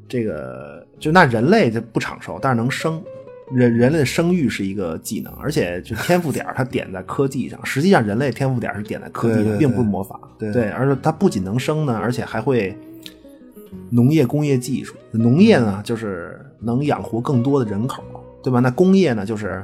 [0.07, 3.01] 这个就那人类就不长寿，但是能生。
[3.49, 7.57] 人人类的生育是一个技能，而且就天赋点它点在科技上。
[7.65, 10.19] 实际上，人类天赋点是点在科技上，对对对并不是魔法。
[10.37, 12.77] 对而且它不仅能生呢，而且还会
[13.89, 14.95] 农业工业技术。
[15.11, 18.03] 农业呢，就是能养活更多的人口，
[18.43, 18.59] 对吧？
[18.59, 19.63] 那工业呢，就是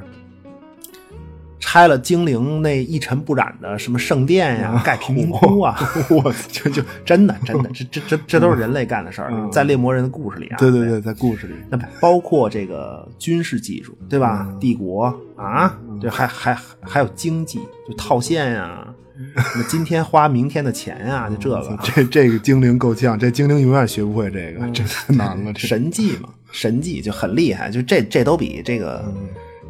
[1.60, 5.76] 拆了精灵那一尘不染的什么圣殿呀、盖贫民窟啊，
[6.10, 10.56] 我就就真的真的，这这这这都是人类干的事儿，嗯在猎魔人的故事里啊。
[10.58, 14.54] 对对对，在故事里，那包括这个军事技术，对吧？
[14.60, 18.86] 帝国啊，对还还还有经济，就套现呀、
[19.54, 25.52] 那今天花明天的钱呀、就这个 这这个精灵够呛，这精灵永远学不会这个，这太难了。
[25.52, 29.04] 这神迹嘛，神迹就很厉害，就这这都比这个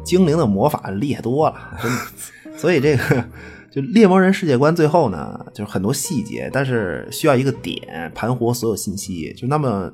[0.03, 2.57] 精灵的魔法厉害多了，真的。
[2.57, 3.23] 所以这个
[3.69, 9.93] 就猎魔人世界观最后呢，就是很多细节，但是需要一个点盘活所有信息，就那么，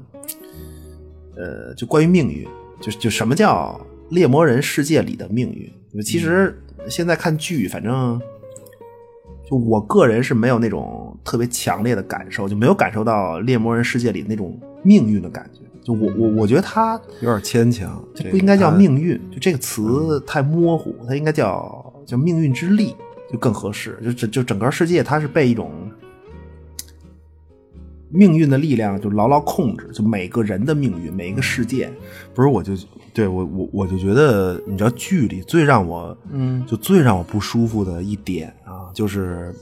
[1.35, 2.47] 呃，就关于命运，
[2.79, 3.79] 就就什么叫
[4.11, 6.01] 猎魔人世界里的命运？
[6.01, 8.21] 其实现在看剧，反正。
[9.51, 15.59] 就我个人是没有那种特别强烈的感受，就没有感受到猎魔人世界里那种命运的感觉。
[15.83, 22.95] 就我我我觉得他有点牵强，就不应该叫命运，就这个词太模糊，它应该叫叫命运之力，
[23.29, 23.99] 就更合适。
[24.01, 25.69] 就整就整个世界，它是被一种
[28.13, 31.91] 命运的力量就牢牢控制，就每个人的命运，每一个世界。
[32.33, 32.73] 不是，我就
[33.13, 39.53] 对我我我就觉得，你知道剧里最让我嗯就最让我不舒服的一点啊，就是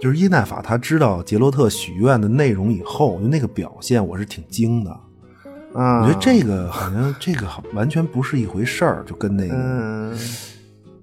[0.00, 4.90] 就是伊奈法他知道杰洛特许愿的内容以后，就那个表现我是挺惊的。
[5.74, 10.18] 啊，我觉得这个好像这个好完全不是一回事儿，就跟那个、嗯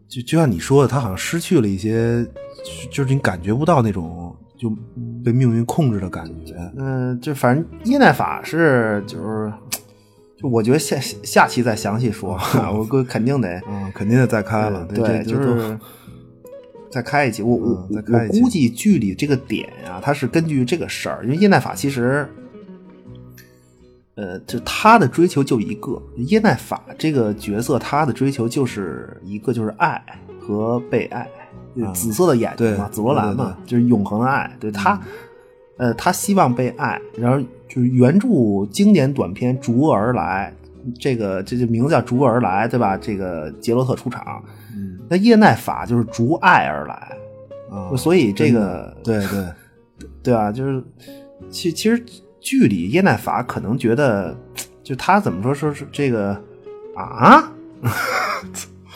[0.08, 2.26] 就就像你说的，他好像失去了一些，
[2.64, 4.36] 就就是你感觉不到那种
[4.70, 4.76] 就
[5.24, 6.56] 被命运控制的感觉。
[6.78, 9.54] 嗯，就反正叶奈法是就是，
[10.38, 12.40] 就我觉得下下期再详细说，
[12.76, 14.86] 我哥肯定得，嗯，肯定得再开了。
[14.86, 15.78] 对，就是
[16.90, 17.44] 再开一期。
[17.44, 22.28] 我我我估计剧里这个点啊，它是根据这个事儿，因为叶奈法其实。
[24.18, 30.02] 呃，就他的追求就一个，叶奈法这个角色，他的追求就是一个，就是爱
[30.40, 31.28] 和被爱，
[31.94, 34.50] 紫色的眼睛嘛，紫罗兰嘛，就是永恒的爱。
[34.60, 35.00] 对他，
[35.78, 38.28] 呃，他希望被爱，然后就是原著
[38.72, 40.54] 经典短片《逐而来》，
[41.00, 42.96] 这个这就名字叫《逐而来》，对吧？
[42.96, 44.44] 这个杰洛特出场，
[44.76, 45.00] 嗯。
[45.10, 47.18] 那叶奈法就是逐爱而来，
[47.70, 49.46] 啊，所以这个对对，
[50.24, 50.84] 对啊，就是
[51.50, 52.04] 其其实
[52.40, 54.36] 剧里叶奈法可能觉得，
[54.84, 56.40] 就他怎么说说是这个
[56.96, 57.52] 啊，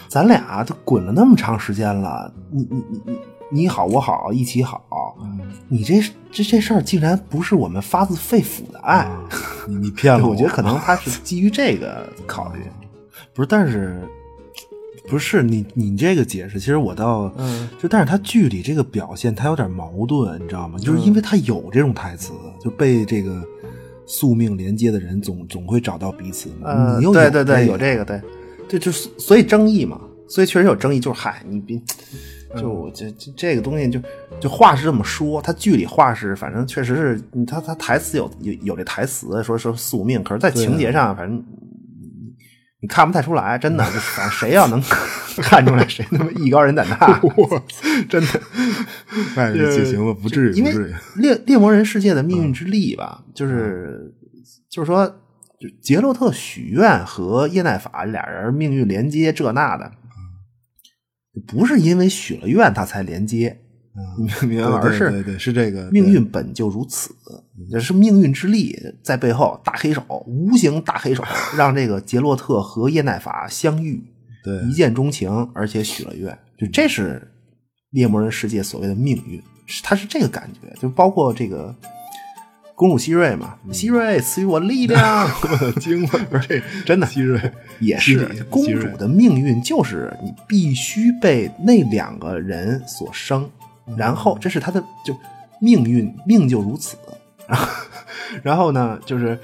[0.10, 3.20] 咱俩都滚了那么长时间了，你你你你
[3.52, 5.16] 你好我好一起好，
[5.68, 6.02] 你这
[6.32, 9.22] 这这事儿竟然不是我们发自肺腑的爱， 啊
[9.68, 12.60] 你你骗了对我觉得可能他 是基于这个考虑。
[13.34, 14.02] 不是，但是
[15.08, 20.78] 不是你你这个解释，其实我倒嗯就，但是他剧里这个表现，他有点矛盾，你知道吗？
[20.80, 23.42] 就是因为他有这种台词，就被这个
[24.06, 26.50] 宿命连接的人总总会找到彼此。
[26.64, 28.22] 嗯，你又对对对，有有这个，对，
[28.70, 30.00] 对，就是所以争议嘛，
[30.30, 31.82] 所以确实有争议，就是嗨，你别，
[32.56, 34.00] 就这这这个东西就
[34.40, 41.38] 就话是这么说，他剧里话是反正确实是，嗯他他台词有有有这台词说说宿命，可是，在情节上反正。
[41.38, 41.46] 你
[42.82, 44.82] 你看不太出来，真的，就反正谁要能
[45.44, 47.20] 看出来，谁他妈艺高人胆大，
[48.08, 48.28] 真的。
[49.36, 51.22] 哎，就行了，不至于，因为不至于。
[51.22, 54.14] 猎猎魔人世界的命运之力吧，就是
[54.70, 55.14] 就是说，
[55.60, 59.92] 就杰洛特许愿和叶奈法俩人命运连接这那的，
[61.48, 63.60] 不是因为许了愿他才连接，
[64.18, 64.80] 你 明明白吗？
[64.82, 67.14] 而是对对对，是这个命运本就如此，
[67.70, 71.24] 这是命运之力在背后，大黑手，无形大黑手，
[71.58, 74.02] 让这个杰洛特和叶奈法相遇，
[74.44, 77.30] 对一见钟情，而且许了愿，就这是
[77.90, 81.76] 猎魔人世界所谓的命运，是它是这个感觉，就包括这个
[82.80, 85.30] 公主希瑞嘛，希瑞赐予我力量，
[85.82, 87.06] 惊了，不是这真的。
[87.06, 87.38] 希瑞
[87.82, 93.50] 也是公主的命运就是你必须被那两个人所生，
[93.98, 95.14] 然后这是她的就
[95.60, 96.96] 命运命就如此，
[97.46, 97.68] 然后
[98.44, 99.38] 然后呢就是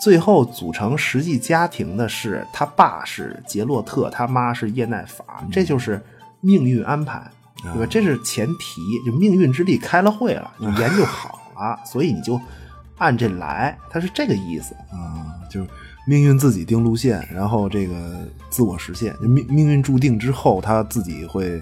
[0.00, 6.00] 最后组成实际家庭的是他爸是杰洛特，他妈是叶奈法，这就是
[6.40, 7.20] 命运安排，
[7.60, 7.86] 对吧？
[7.90, 11.41] 这是前提，就命运之力开了会了，你研究好了，
[11.84, 12.40] 所以你就
[12.98, 14.74] 按这来，它是这个意思。
[14.90, 15.68] 啊，就是
[16.06, 17.94] 命运自己定路线，然后这个
[18.50, 19.14] 自我实现。
[19.20, 21.60] 命命运注定之后，他自己会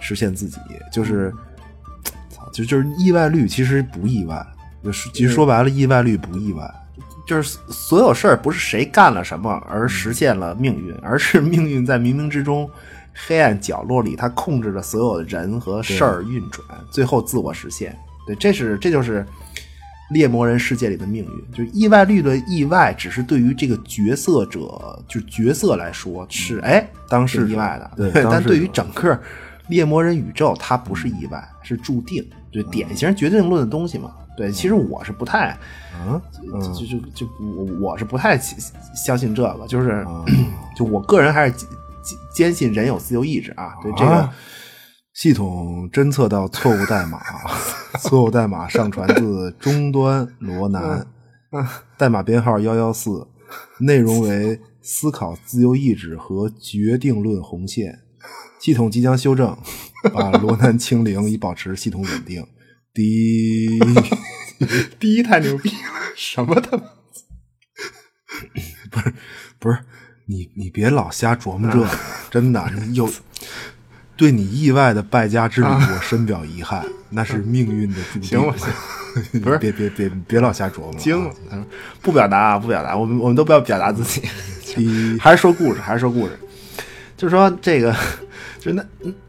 [0.00, 0.58] 实现自己，
[0.92, 1.32] 就是，
[2.30, 4.46] 操，就就是意外率其实不意外，
[4.82, 6.72] 就是其实说白了，意外率不意外。
[7.26, 12.68] 就是所有事儿不是谁干了什么而实现了命运，而是命运在冥冥之中
[13.26, 17.98] 黑暗角落里，它控制着所有的人和事儿运转，最后自我实现。
[18.26, 19.26] 对，这是这就是
[20.12, 21.52] 猎魔人世界里的命运。
[21.52, 24.60] 就意外率的意外，只是对于这个角色者，
[25.08, 29.18] 就角色来说是哎当事者是意外的，对但对于整个
[29.68, 34.12] 猎魔人宇宙，它不是意外，是注定，就典型决定论的东西嘛。
[34.36, 35.56] 对，其实我是不太。
[35.94, 36.20] 嗯，
[36.74, 38.58] 就就就就我我是不太相
[38.96, 40.24] 相信这个，就是、啊
[40.76, 41.68] 就我个人还是坚
[42.02, 43.74] 坚坚信人有自由意志啊。
[43.82, 44.34] 对这个、啊
[45.14, 47.20] 系统侦测到错误代码，
[48.04, 51.06] 错误代码上传自终端罗南，
[51.96, 53.26] 代码编号幺幺四，
[53.80, 58.00] 内容为思考自由意志和决定论红线。
[58.60, 59.56] 系统即将修正，
[60.12, 62.46] 把罗南清零以保持系统稳定。
[62.92, 63.80] 第一
[65.00, 66.84] 第一太牛逼了，什么他妈
[68.90, 69.14] 不是
[69.58, 69.78] 不是
[70.26, 71.88] 你，你别老瞎琢磨这个，
[72.30, 73.10] 真的，你有
[74.16, 78.22] 对你意外的败家之旅，我深表遗憾，那是命运的注定。
[78.22, 81.34] 行吧行， 不是，别别别别老瞎琢磨，惊了？
[82.00, 84.22] 不表达啊，不表达，我们我们都不要表达自己，
[85.20, 86.38] 还是说故事，还是说故事。
[87.16, 87.94] 就是说这个，
[88.58, 88.84] 就那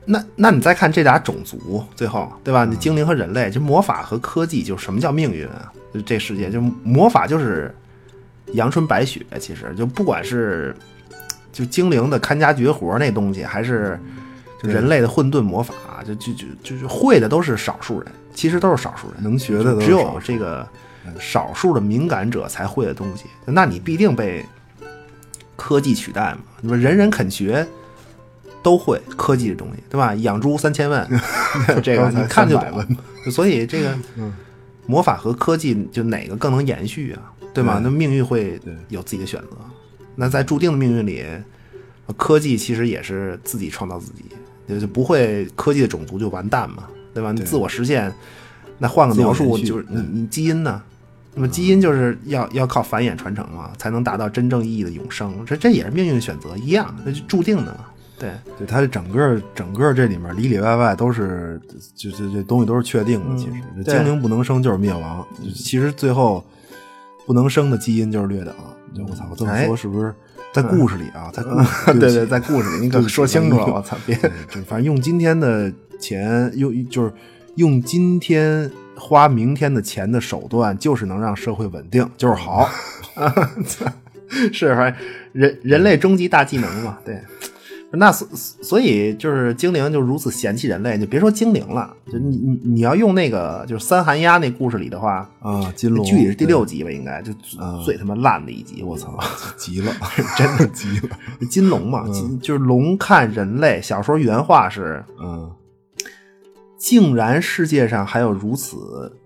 [0.05, 2.65] 那那你再看这俩种族，最后对吧？
[2.65, 5.71] 你精灵和人类，就魔法和科技，就什么叫命运啊？
[5.93, 7.73] 就这世界，就魔法就是
[8.53, 10.75] 阳春白雪，其实就不管是
[11.53, 14.24] 就精灵的看家绝活那东西，还是就
[14.65, 15.73] 人类的混沌魔法，
[16.05, 20.67] 就就就就是会的都是少数人，其实都是少数人，能学的都只有这个
[21.19, 24.45] 少数的敏感者才会的东西，那你必定被
[25.55, 26.39] 科技取代嘛？
[26.61, 27.65] 你说人人肯学，
[28.61, 30.13] 都会科技的东西，对吧？
[30.15, 31.07] 养猪三千万，
[31.83, 32.97] 这个你看就300懂。
[33.31, 33.97] 所以这个
[34.85, 37.31] 魔法和科技就哪个更能延续啊？
[37.53, 37.79] 对吗？
[37.81, 38.59] 那命运会
[38.89, 39.57] 有自己的选择。
[40.15, 41.25] 那在注定的命运里，
[42.17, 44.25] 科技其实也是自己创造自己，
[44.67, 47.31] 就就不会科技的种族就完蛋嘛，对吧？
[47.31, 48.13] 你自我实现，
[48.77, 50.81] 那换个描述就是你你基因呢？
[51.33, 55.45] 那么基因就是要要靠繁衍传承嘛，才能达到真正意义的永生。
[55.45, 57.85] 这这也是命运的选择，一样，那就注定的嘛。
[58.17, 61.59] 对，对它这整个整个这里面里里外外都是，
[61.93, 63.35] 就就这东西都是确定的。
[63.35, 66.41] 其实嗯精灵不能生就是灭亡，其实最后
[67.25, 68.53] 不能生的基因就是掠夺。
[68.95, 70.15] 就我操，我这么哎说是不是
[70.61, 71.29] 在故事里啊？
[71.33, 71.49] 在故
[71.93, 74.15] 对 对，对在故事里你可说清楚了，我操，别，
[74.49, 77.11] 就反正用今天的钱，用就是
[77.55, 82.69] 用今天花明天的钱的手段，就是能让社会稳定，就是好。
[84.51, 85.01] 是，反正
[85.33, 87.21] 人人类终极大技能嘛，对。
[87.95, 99.17] 那所所以就是精灵就如此嫌弃人类，就别说精灵了，就你你你要用那个就是三寒鸦那故事里的话，啊，金龙具体是第六集吧，应该就啊最他妈烂的一集，我操！
[99.57, 99.91] 急了，
[100.37, 101.09] 真的急了。
[101.49, 103.81] 金龙嘛，金就是龙看人类。
[103.81, 105.51] 小说原话是：嗯，
[106.77, 109.17] 竟然世界上还有如此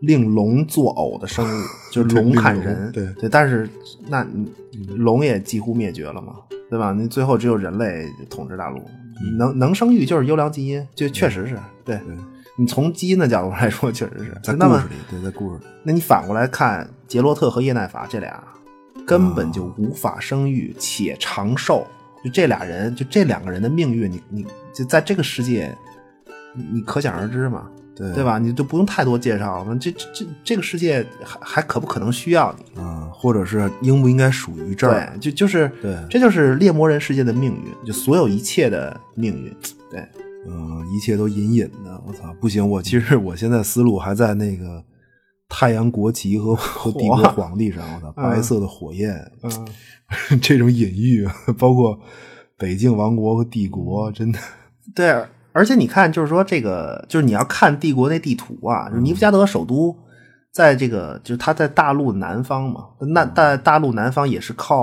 [0.00, 2.90] 令龙作呕的生物， 就是龙看人。
[2.92, 3.68] 对对，但是
[4.08, 4.50] 那你
[4.96, 6.34] 龙也几乎灭绝了嘛，
[6.70, 6.92] 对吧？
[6.92, 8.80] 你最后只有人类统治大陆，
[9.36, 11.96] 能能生育就是优良基因，就确实是对。
[11.98, 12.16] 对，
[12.56, 14.36] 你从基因的角度来说，确实是。
[14.42, 18.42] 在故事里，对，在故事里，那你反过来看，杰洛特和叶奈法这俩
[19.06, 21.86] 根本就无法生育且长寿，
[22.22, 25.74] 就这俩人，就这两个人的命运，你你就在这个世界，
[26.54, 27.68] 你你可想而知嘛，
[27.98, 28.24] 对对？
[28.24, 28.38] 吧？
[28.38, 32.80] 你就不用太多介绍了，这这这这个世界还还可不可能需要你？
[32.80, 35.12] 啊，或者是应不应该属于这儿？
[35.14, 39.54] 对，就就是对这就是猎魔人世界的命运，就所有一切的命运，
[39.90, 40.00] 对。
[40.50, 42.00] 嗯，一切都隐隐的。
[42.06, 42.66] 我操，不行！
[42.66, 44.82] 我其实我现在思路还在那个
[45.46, 47.82] 太阳国旗和 和帝国皇帝上。
[47.96, 49.68] 我操，白色的火焰，嗯，
[50.40, 51.28] 这种隐喻，
[51.58, 51.98] 包括
[52.56, 54.38] 北境王国和帝国，真的，
[54.94, 55.22] 对，
[55.52, 59.96] 而且你看，就是说这个，就是你要看帝国那地图啊，就是尼夫加德首都
[60.52, 64.74] 在这个，就是它在大陆南方嘛，那大大陆南方也是靠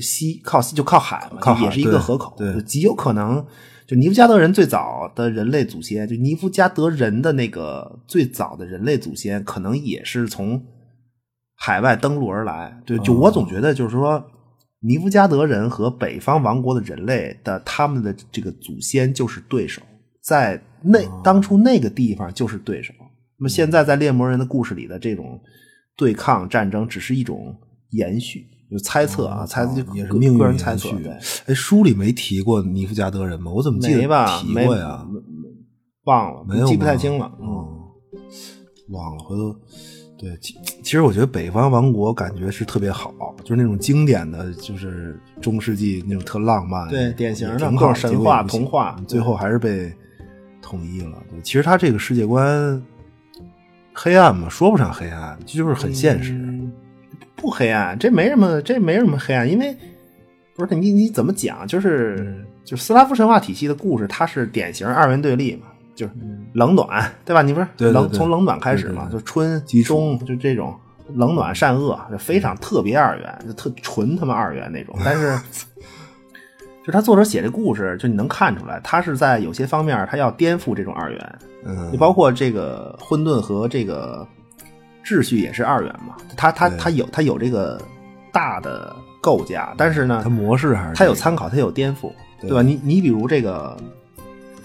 [0.00, 3.44] 西靠西就靠海嘛，靠海也是一个河口，对就极有可能。
[3.86, 10.62] 就尼夫加德人最早的人类祖先，就尼夫加德人的那个最早的人类祖先，可能也是从
[11.56, 12.82] 海外登陆而来。
[12.84, 14.22] 对，就我总觉得就是说，
[14.80, 19.82] 尼夫加德人和北方王国的人类的他们的这个祖先就是对手，
[20.22, 22.94] 在那当初那个地方就是对手。
[23.38, 25.40] 那么现在在猎魔人的故事里的这种
[25.96, 27.54] 对抗战争，只是一种
[27.90, 30.90] 延续，就猜测啊，猜就个也是命运个人猜测。
[31.46, 33.50] 哎，书里没提过尼夫加德人吗？
[33.50, 34.26] 我怎么记得没？
[34.40, 35.06] 提过呀？
[36.04, 37.30] 忘了，没有，记不太清了。
[37.40, 39.54] 嗯，嗯，忘了，回头。
[40.18, 43.14] 对，其其实我觉得北方王国感觉是特别好，
[43.44, 47.76] 就是那种经典的，就是中世纪那种特浪漫，对典型的神
[48.18, 49.92] 话童话最后还是被
[50.60, 51.22] 统一了。
[51.30, 52.82] 对，其实他这个世界观
[53.94, 56.32] 黑暗嘛，说不上黑暗，就是很现实。
[56.32, 56.72] 嗯
[57.40, 59.72] 不黑暗，这没什么，这没什么黑暗，因为
[60.56, 65.68] 不是你你怎么讲，就是就斯拉夫神话体系的故事，它是典型二元对立嘛，
[65.98, 66.12] 就是
[66.54, 67.42] 冷暖，对吧？
[67.42, 70.74] 你不是对从冷暖开始嘛，就春集中就这种
[71.14, 75.36] 冷暖善恶，就非常特别二元，就特纯他妈二元那种， 但是。
[76.86, 84.26] 就他作者写这故事，就你能看出来，他是在有些方面他要颠覆这种二元，嗯，就包括这个混沌和这个
[85.04, 87.78] 秩序也是二元嘛，他他他有他有这个
[88.32, 90.96] 大的构架，但是呢他，模式还是这个。
[90.96, 92.10] 它有参考，他有颠覆，
[92.40, 92.48] 对。
[92.48, 92.62] 对吧？
[92.62, 93.76] 你你比如这个，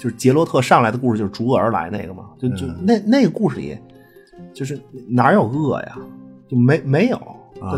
[0.03, 3.77] 就是杰洛特上来的故事，就是逐恶而来那个嘛，就就嗯那那个故事里，
[4.53, 4.77] 就是
[5.07, 5.97] 哪有恶呀？
[6.49, 7.17] 就没没有，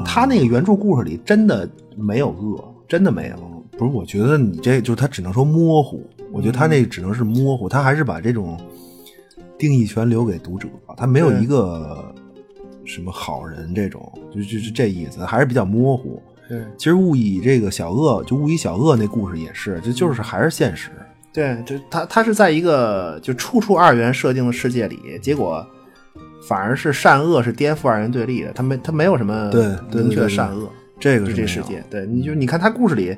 [0.04, 3.36] 他那个原著故事里真的没有恶，真的没有。
[3.78, 8.60] 不是，我觉得你这就是他只能说模糊，我觉得他嗯那只能是模糊，他还是把这种
[9.56, 12.12] 定义权留给读者，他没有一个
[12.86, 16.20] 什么好人这种，就就是这意思，还是比较模糊。
[16.50, 20.90] 对其实误以这个小恶，就误以小恶那故事也是，这就是还是现实。
[21.36, 25.68] 对，就他他是在一个就处处二元设定的世界里，结果
[26.48, 29.52] 反而是善恶是颠覆二元对立的，他没他没有什么
[29.94, 31.84] 明确的善恶，这个是这世界。
[31.90, 33.16] 对，你就你看他故事里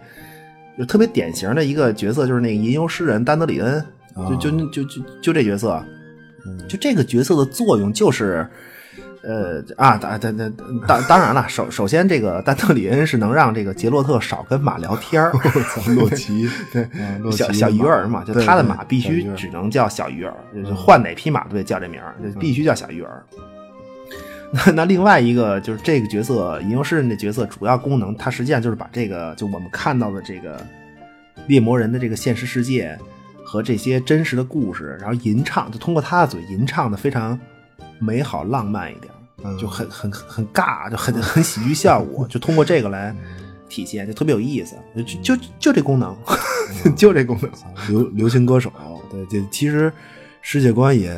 [0.79, 3.85] 就特别典型的一个角色，就是那个吟游诗人丹德里恩，
[4.27, 5.85] 就就就就就这角色，
[6.67, 8.49] 就这个角色的作用就是。
[9.27, 10.53] 呃啊，当当当
[10.87, 15.33] 当当然了，首首先这个丹特里恩是能让这个杰洛特少跟马聊天儿。
[15.95, 16.87] 洛奇， 对，
[17.31, 23.21] 小小鱼儿嘛，就他的马必须只能叫小鱼儿，就是换哪匹马都得叫这名儿，就必须叫小鱼儿。
[24.65, 30.65] 那那另外一个就是这个角色，吟游诗人的角色主要功能，它实际上就是把这个就我们看到的这个
[31.47, 32.97] 猎魔人的这个现实世界
[33.43, 37.37] 和这些真实的故事，然后吟唱，就通过他的嘴吟唱的非常
[37.99, 39.16] 美好浪漫一点，嗯
[39.59, 43.15] 就很很很尬，就很 很喜剧效果，就通过这个来
[43.69, 46.15] 体现，就特别有意思，就就就这功能，
[46.95, 47.51] 就这功能。
[47.89, 48.71] 流流行歌手，
[49.11, 49.91] 对，这其实
[50.49, 51.09] 世界观也，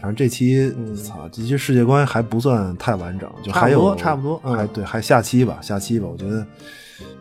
[0.00, 4.56] 反正这期，操，这期世界观还不算太完整，就还有差不多差不多嗯。
[4.56, 6.38] 还对，还下期吧，下期吧，我觉得，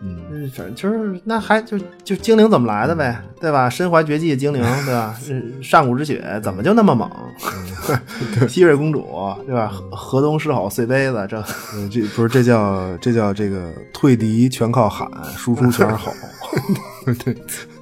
[0.01, 3.69] 嗯，嗯，反正就是那还就就精灵怎么来的呗，对吧？
[3.69, 5.13] 身怀绝技的精灵， 对吧？
[5.29, 7.11] 嗯上古之血怎么就那么猛？
[8.47, 9.05] 希瑞公主，
[9.45, 9.67] 对吧？
[9.67, 16.13] 河河东狮吼碎杯子，这呃这不是这叫这叫这个退敌全靠喊，输出全是吼，
[17.25, 17.35] 对，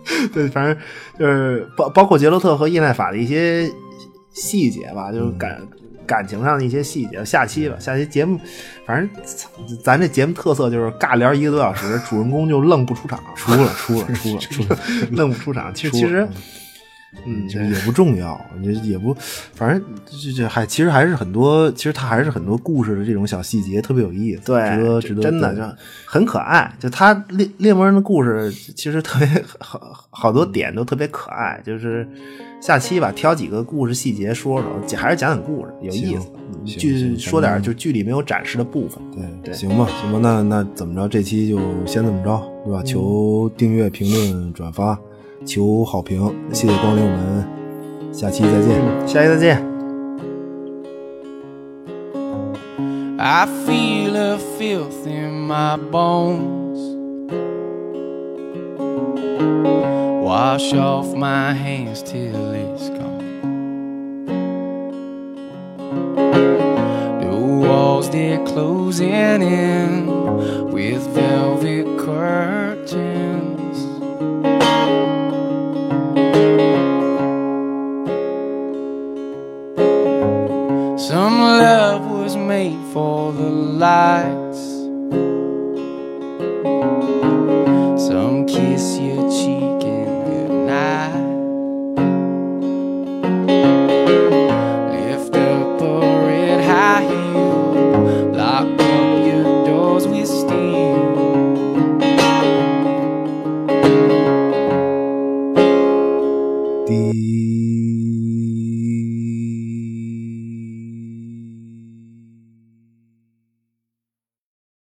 [0.34, 0.78] 对，反正
[1.20, 3.70] 就是包包括杰洛特和叶奈法的一些
[4.32, 5.62] 细节吧，就是感、
[6.06, 7.24] 感情上的一些细节。
[7.26, 8.40] 下期吧，下期节目，
[8.86, 9.10] 反正
[9.84, 14.80] 咱这节目特色就是尬聊一个多小时，主人公就愣不出场，出了出了出了出了，
[15.12, 15.74] 愣不出场。
[15.74, 16.28] 其实其实，
[17.26, 19.16] 嗯，这也不重要，也也不，
[19.54, 25.62] 反正这这还其实还是很多，其实它还是很多故事的这种小细节特别有意思，值得对，值得真的就
[26.06, 26.72] 很可爱。
[26.80, 31.62] 就他猎猎魔人的故事，其实特别 好，好多点都特别可爱。
[31.66, 32.08] 就是
[32.62, 36.22] 下期吧，挑几个故事细节说说，讲还是讲讲故事，有意思行。
[36.22, 36.32] 嗯
[36.64, 39.00] 行剧说点就剧里没有展示的部分。
[39.12, 41.08] 对，对行吧，行吧，那那怎么着？
[41.08, 42.84] 这期就先这么着，对吧？
[42.84, 44.98] 求订阅、评论、转发，
[45.45, 47.47] 求好评，谢谢光临，我们
[48.13, 48.81] 下期再见。
[49.07, 49.71] 下期再见。
[53.19, 56.81] I feel a filth in my bones.
[60.23, 63.21] Wash off my hands till it's gone.
[67.21, 70.07] The walls they're closing in
[70.71, 73.34] with velvet curtains.
[82.46, 84.45] Made for the lights.